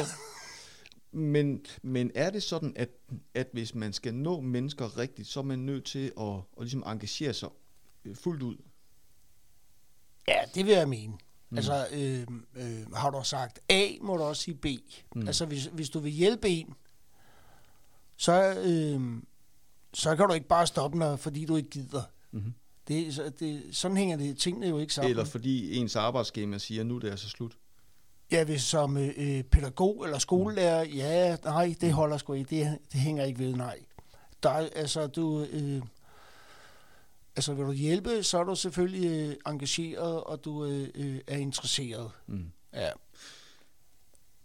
[1.12, 2.90] men, men er det sådan, at,
[3.34, 6.84] at hvis man skal nå mennesker rigtigt, så er man nødt til at, at ligesom
[6.86, 7.50] engagere sig
[8.14, 8.56] fuldt ud?
[10.30, 11.14] Ja, det vil jeg mene.
[11.14, 11.20] Mm.
[11.50, 11.58] Mm.
[11.58, 14.66] Altså, øh, øh, har du sagt A, må du også sige B.
[14.66, 15.22] Mm.
[15.22, 15.28] Mm.
[15.28, 16.74] Altså, hvis, hvis du vil hjælpe en,
[18.18, 19.22] så, øh,
[19.94, 22.02] så kan du ikke bare stoppe den, fordi du ikke gider.
[22.32, 22.54] Mhm.
[22.88, 25.10] Det, så- det, sådan hænger det tingene jo ikke sammen.
[25.10, 27.58] Eller fordi ens arbejdsskema siger, nu er det altså slut.
[28.32, 32.78] Ja, hvis som øh, øh, pædagog eller skolelærer, ja, nej, det holder sgu ikke, det,
[32.92, 33.80] det hænger ikke ved, nej.
[34.44, 35.82] Der, er- altså, du, øh,
[37.40, 41.38] altså, vil du hjælpe, så er du selvfølgelig øh, engageret, og du øh, øh, er
[41.38, 42.12] interesseret.
[42.28, 42.52] Mm.
[42.74, 42.90] Ja.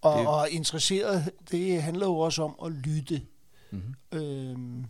[0.00, 0.26] Og, Det- det...
[0.28, 3.22] og interesseret, det handler jo også om at lytte.
[3.70, 4.18] Mm-hmm.
[4.18, 4.84] Øhm,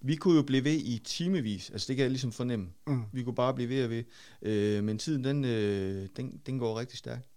[0.00, 2.68] Vi kunne jo blive ved i timevis, altså det kan jeg ligesom fornemme.
[2.86, 3.02] mm.
[3.12, 4.04] Vi kunne bare blive ved og ved.
[4.42, 7.28] Øh, men tiden, den, øh, den, den går rigtig stærkt.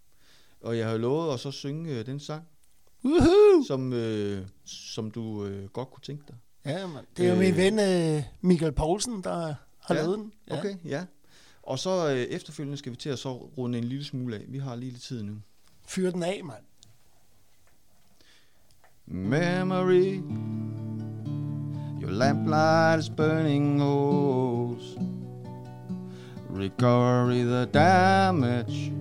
[0.60, 2.42] Og jeg har jo lovet at så synge øh, den sang,
[3.04, 3.64] Woohoo!
[3.66, 6.36] som, øh, som du øh, godt kunne tænke dig.
[6.66, 7.04] Ja, man.
[7.16, 7.40] Det er jo Øh.
[7.40, 10.32] min ven øh, Michael Poulsen, der har Ja, lavet den.
[10.50, 10.58] Ja.
[10.58, 11.04] Okay, ja.
[11.62, 14.42] Og så øh, efterfølgende skal vi til at så runde en lille smule af.
[14.48, 15.32] Vi har lige lidt tid nu.
[15.86, 16.62] Fyr den af, mand.
[19.06, 20.14] Memory,
[22.02, 24.96] your lamplight is burning holes.
[26.50, 28.92] Recovery the damage.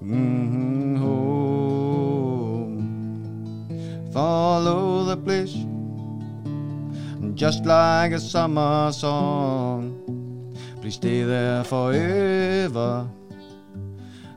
[0.00, 2.82] Mhm, home.
[4.12, 5.52] Follow the bliss,
[7.36, 10.02] just like a summer song.
[10.80, 13.06] Please stay there forever.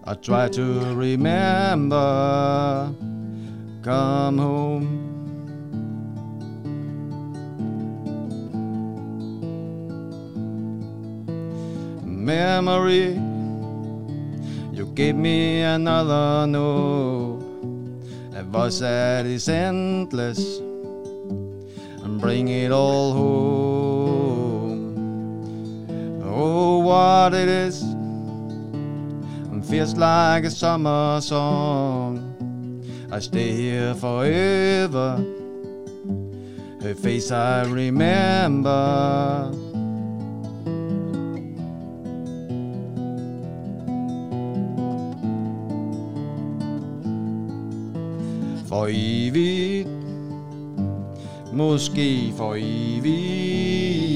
[0.03, 2.93] I try to remember
[3.81, 5.05] come home.
[12.03, 13.17] Memory,
[14.73, 17.39] you gave me another note,
[18.35, 20.59] a voice that is endless,
[22.19, 24.93] bring it all home.
[26.23, 32.35] Oh, what it is, and feels like a summer song.
[33.11, 35.23] I stay here forever.
[36.81, 39.51] Her face I remember.
[48.67, 49.87] For evigt,
[51.53, 54.09] måske for evigt,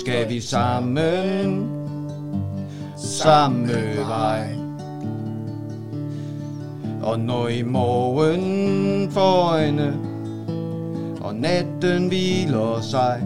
[0.00, 1.70] skal vi sammen,
[2.96, 4.54] samme vej.
[7.02, 9.94] Og når i morgen for øjne
[11.20, 13.22] Og natten hviler sig.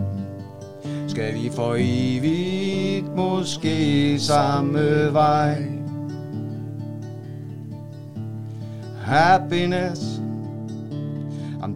[1.08, 5.62] Skal vi for evigt Måske samme vej?
[9.02, 10.21] Happiness.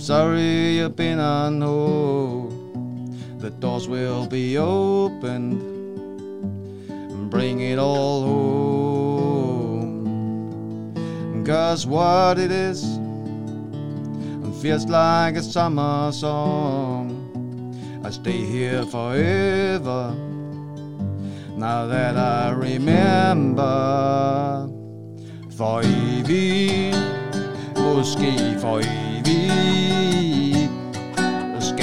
[0.07, 2.53] Sorry you've been on hold
[3.41, 5.61] The doors will be opened
[6.89, 10.05] And bring it all home
[11.45, 12.99] Cause what it is
[14.67, 17.07] feels like a summer song.
[18.05, 20.15] I stay here forever.
[21.57, 23.67] Now that I remember.
[25.57, 26.97] For evigt,
[27.77, 29.86] måske for evigt,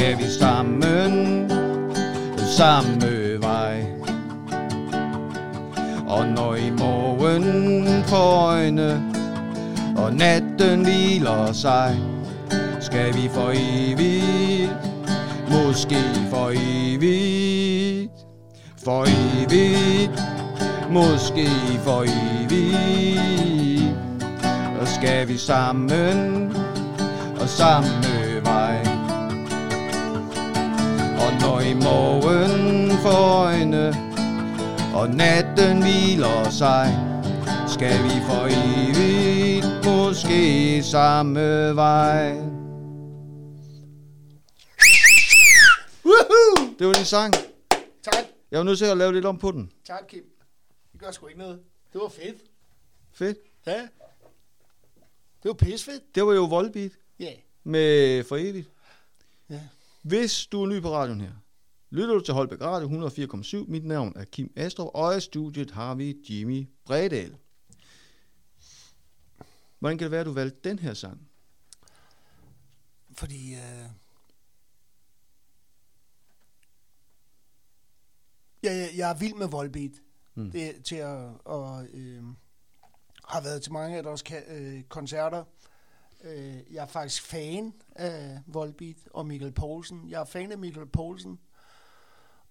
[0.03, 1.51] skal vi sammen,
[2.37, 3.85] samme vej.
[6.07, 9.03] Og når i morgen øjne,
[9.97, 11.97] og natten hviler sig,
[12.79, 14.71] skal vi for evigt,
[15.49, 18.11] måske for evigt,
[18.83, 20.23] for evigt,
[20.89, 21.47] måske
[21.83, 22.03] for
[22.43, 23.97] evigt,
[24.81, 26.55] og skal vi sammen
[27.41, 28.12] og sammen
[31.51, 33.87] Og i morgen for øjne,
[34.95, 36.85] og natten hviler sig,
[37.75, 42.31] skal vi for evigt måske samme vej.
[46.05, 46.75] Woohoo!
[46.79, 47.33] Det var din sang.
[48.03, 48.25] Tak.
[48.51, 49.71] Jeg var nødt til at lave lidt om på den.
[49.85, 50.23] Tak, Kim.
[50.91, 51.59] Det gør sgu ikke noget.
[51.93, 52.37] Det var fedt.
[53.13, 53.37] Fedt.
[53.67, 53.79] Ja.
[55.43, 56.15] Det var pisfedt.
[56.15, 57.31] Det var jo Volbeat Ja.
[57.63, 58.69] med for evigt.
[59.49, 59.59] Ja.
[60.03, 61.33] Hvis du er ny på radioen her,
[61.89, 63.71] lytter du til Holbæk Radio 104,7.
[63.71, 67.37] Mit navn er Kim Astrup, og i studiet har vi Jimmy Bredal.
[69.79, 71.27] Hvordan kan det være, at du valgte den her sang?
[73.17, 73.53] Fordi...
[73.53, 73.89] Øh...
[78.63, 80.01] Jeg, jeg er vild med Volbeat.
[80.35, 80.51] Mm.
[80.51, 81.31] Det til at...
[81.45, 82.23] Og, øh,
[83.27, 85.43] har været til mange af deres øh, koncerter.
[86.23, 90.09] Øh, jeg er faktisk fan af Volbeat og Michael Poulsen.
[90.09, 91.39] Jeg er fan af Michael Poulsen.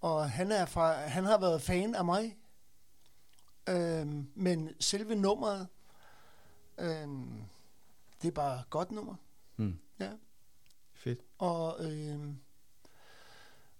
[0.00, 2.36] Og han, er fra, han har været fan af mig.
[3.68, 5.68] Øh, men selve nummeret,
[6.78, 7.08] øh,
[8.22, 9.14] det er bare et godt nummer.
[9.56, 9.78] Mm.
[10.00, 10.10] Ja.
[10.94, 11.20] Fedt.
[11.38, 12.20] Og øh,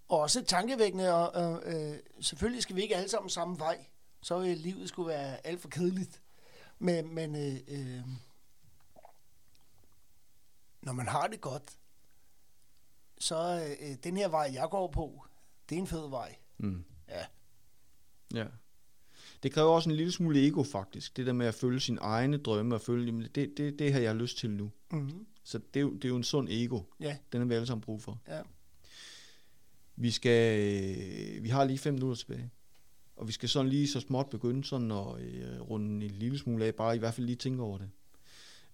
[0.08, 3.86] også tankevækkende, og øh, selvfølgelig skal vi ikke alle sammen samme vej.
[4.20, 6.22] Så vil livet skulle være alt for kedeligt.
[6.78, 8.02] Men, men øh, øh,
[10.82, 11.78] når man har det godt,
[13.18, 15.24] så øh, den her vej, jeg går på,
[15.68, 16.36] det er en fed vej.
[16.58, 16.84] Mm.
[17.08, 17.24] Ja.
[18.34, 18.46] Ja.
[19.42, 21.16] Det kræver også en lille smule ego, faktisk.
[21.16, 24.00] Det der med at følge sin egne drømme og følge, jamen, det, det, det har
[24.00, 24.70] jeg lyst til nu.
[24.90, 25.26] Mm-hmm.
[25.44, 26.80] Så det er, jo, det er jo en sund ego.
[27.00, 27.16] Ja.
[27.32, 28.20] Den har vi alle sammen brug for.
[28.28, 28.40] Ja.
[29.96, 32.50] Vi skal, øh, vi har lige fem minutter tilbage.
[33.16, 36.64] Og vi skal sådan lige så småt begynde sådan at øh, runde en lille smule
[36.64, 37.90] af, bare i hvert fald lige tænke over det.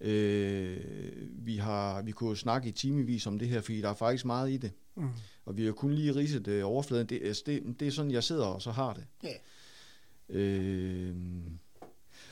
[0.01, 0.77] Øh,
[1.21, 4.25] vi, har, vi kunne jo snakke i timevis om det her, fordi der er faktisk
[4.25, 4.71] meget i det.
[4.95, 5.09] Mm.
[5.45, 7.07] Og vi har kun lige ridset øh, overfladen.
[7.07, 9.05] Det, altså det, det er sådan, jeg sidder og så har det.
[9.23, 9.33] Ja.
[10.29, 11.15] Øh,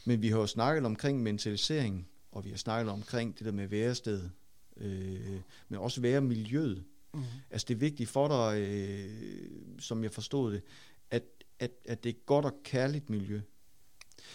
[0.05, 3.67] men vi har jo snakket omkring mentalisering, og vi har snakket omkring det der med
[3.67, 4.29] værested,
[4.77, 5.39] øh,
[5.69, 6.83] men også væremiljøet.
[7.13, 7.23] Mm.
[7.51, 9.49] Altså det er vigtigt for dig, øh,
[9.79, 10.61] som jeg forstod det,
[11.11, 11.23] at,
[11.59, 13.41] at, at det er et godt og kærligt miljø.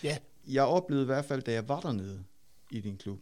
[0.02, 0.18] Ja.
[0.48, 2.24] Jeg oplevede i hvert fald, da jeg var dernede
[2.72, 3.20] i din klub,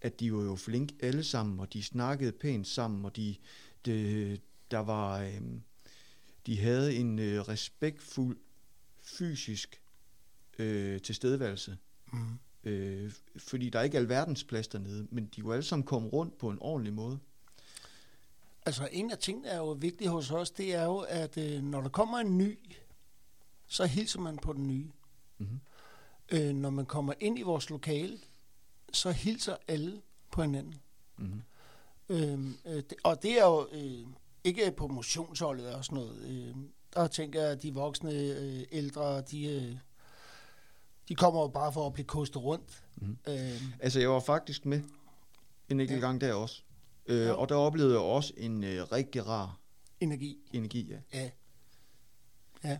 [0.00, 3.36] at de var jo flinke alle sammen, og de snakkede pænt sammen, og de,
[3.86, 4.38] de
[4.70, 5.40] der var, øh,
[6.46, 8.38] de havde en øh, respektfuld
[9.02, 9.80] fysisk
[10.58, 11.78] øh, tilstedeværelse.
[12.12, 12.38] Mm.
[12.64, 16.38] Øh, fordi der er ikke alverdens plads dernede, men de kunne alle sammen komme rundt
[16.38, 17.18] på en ordentlig måde.
[18.66, 21.62] Altså en af tingene, der er jo vigtigt hos os, det er jo, at øh,
[21.62, 22.58] når der kommer en ny,
[23.66, 24.90] så hilser man på den nye.
[25.38, 25.60] Mm-hmm.
[26.32, 28.18] Øh, når man kommer ind i vores lokale,
[28.96, 30.74] så hilser alle på hinanden.
[31.18, 31.42] Mm-hmm.
[32.08, 34.06] Øh, øh, det, og det er jo øh,
[34.44, 36.22] ikke på motionsholdet og sådan noget.
[36.28, 36.54] Øh,
[36.94, 39.76] der tænker jeg, at de voksne øh, ældre, de, øh,
[41.08, 42.82] de kommer jo bare for at blive kostet rundt.
[42.96, 43.16] Mm-hmm.
[43.28, 44.82] Øh, Altså jeg var faktisk med
[45.68, 46.06] en enkelt Ja.
[46.06, 46.62] gang der også.
[47.06, 47.32] Øh, Ja.
[47.32, 49.58] og der oplevede jeg også en øh, rigtig rar
[50.00, 50.38] energi.
[50.52, 50.92] energi.
[50.92, 50.98] Ja.
[51.20, 51.30] Ja.
[52.64, 52.78] Ja.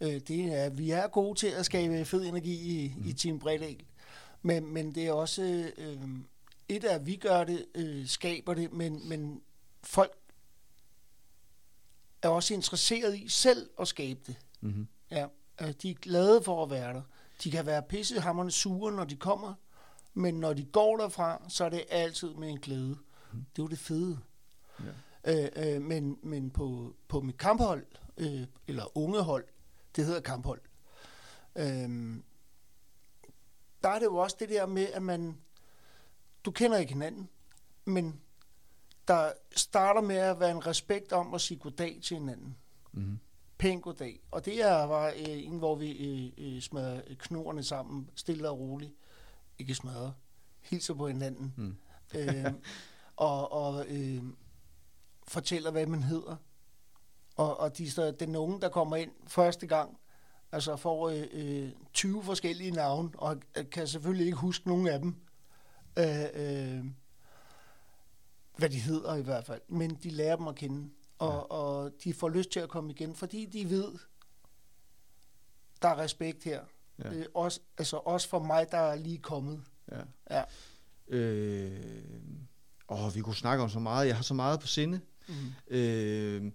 [0.00, 3.08] Øh, det er, vi er gode til at skabe fed energi i, mm.
[3.08, 3.76] i Team Bredal.
[4.42, 5.72] Men, men det er også...
[5.76, 5.98] Øh,
[6.68, 9.42] et af, at vi gør det, øh, skaber det, men, men
[9.82, 10.12] folk
[12.22, 14.36] er også interesseret i selv at skabe det.
[14.60, 14.86] Mm-hmm.
[15.10, 15.26] Ja,
[15.60, 17.02] øh, de er glade for at være der.
[17.44, 19.54] De kan være pissehammerende sure, når de kommer,
[20.14, 22.98] men når de går derfra, så er det altid med en glæde.
[23.32, 24.18] Det er jo det fede.
[25.24, 25.44] Ja.
[25.44, 27.86] Øh, øh, men men på, på mit kamphold,
[28.16, 29.44] øh, eller ungehold,
[29.96, 30.60] det hedder kamphold,
[31.56, 32.16] øh,
[33.82, 35.38] der er det jo også det der med, at man,
[36.44, 37.28] du kender ikke hinanden,
[37.84, 38.20] men
[39.08, 42.56] der starter med at være en respekt om at sige goddag til hinanden
[42.94, 43.18] Mm-hmm.
[43.58, 44.20] pæn goddag.
[44.30, 48.58] Og det er var øh, en, hvor vi øh, øh, smadrer knorene sammen, stille og
[48.58, 48.92] roligt.
[49.58, 50.12] Ikke smadrer,
[50.60, 51.54] hilser på hinanden.
[51.56, 51.76] Mm.
[52.14, 52.52] øh,
[53.16, 54.22] og og øh,
[55.28, 56.36] fortæller, hvad man hedder.
[57.36, 59.98] Og, og de, så, den unge, der kommer ind første gang,
[60.52, 63.36] altså får øh, øh, 20 forskellige navne, og
[63.72, 65.14] kan selvfølgelig ikke huske nogen af dem.
[65.98, 66.84] Øh, øh,
[68.56, 69.60] hvad de hedder i hvert fald.
[69.68, 70.90] Men de lærer dem at kende.
[71.18, 71.38] Og, Ja.
[71.38, 73.92] og de får lyst til at komme igen, fordi de ved,
[75.82, 76.60] der er respekt her.
[77.04, 77.12] Ja.
[77.12, 79.62] Øh, også, altså også for mig, der er lige kommet.
[79.92, 80.00] Ja.
[80.30, 80.42] Ja.
[81.08, 81.84] Øh,
[82.88, 84.06] åh, vi kunne snakke om så meget.
[84.06, 85.00] Jeg har så meget på sinde.
[85.28, 85.34] Mm.
[85.70, 86.52] Øh,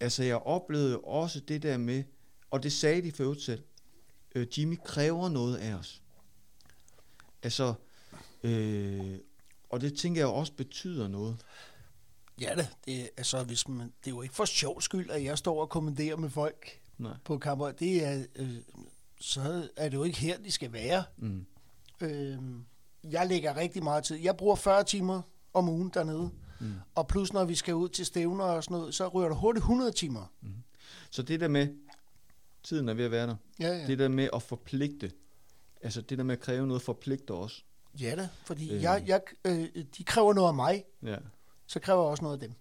[0.00, 2.04] altså, jeg oplevede også det der med,
[2.50, 3.62] og det sagde de for selv,
[4.34, 6.02] øh, Jimmy kræver noget af os.
[7.42, 7.74] Altså,
[8.42, 9.18] øh,
[9.70, 11.36] og det tænker jeg også betyder noget.
[12.40, 15.38] Ja da, det, altså, hvis man, det er jo ikke for sjov skyld, at jeg
[15.38, 17.16] står og kommanderer med folk Nej.
[17.24, 17.70] på kamper.
[17.70, 18.56] Det er, øh,
[19.20, 21.04] så er det jo ikke her, de skal være.
[21.16, 21.46] Mm.
[22.00, 22.38] Øh,
[23.04, 24.16] jeg lægger rigtig meget tid.
[24.16, 25.22] Jeg bruger 40 timer
[25.54, 26.22] om ugen dernede.
[26.22, 26.47] Mm.
[26.94, 29.62] Og plus når vi skal ud til stævner og sådan noget, så ryger der hurtigt
[29.62, 30.32] 100 timer.
[31.10, 31.68] Så det der med,
[32.62, 33.86] tiden er ved at være der, Ja, ja.
[33.86, 35.12] det der med at forpligte,
[35.82, 37.64] altså det der med at kræve noget forpligter os.
[38.00, 38.82] Ja da, fordi øh.
[38.82, 41.16] jeg, jeg, øh, de kræver noget af mig, Ja.
[41.66, 42.52] så kræver jeg også noget af dem.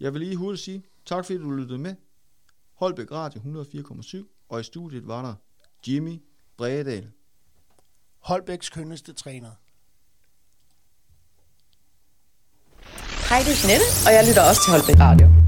[0.00, 1.94] Jeg vil lige hurtigt sige, tak fordi du lyttede med.
[2.74, 3.40] Holbæk Radio
[4.20, 5.34] 104,7, og i studiet var der
[5.88, 6.22] Jimmy
[6.56, 7.10] Bredal.
[8.18, 9.50] Holbæks kønneste træner.
[13.30, 15.39] Hej, det er Jeanette, og jeg lytter også til Holbæk Radio.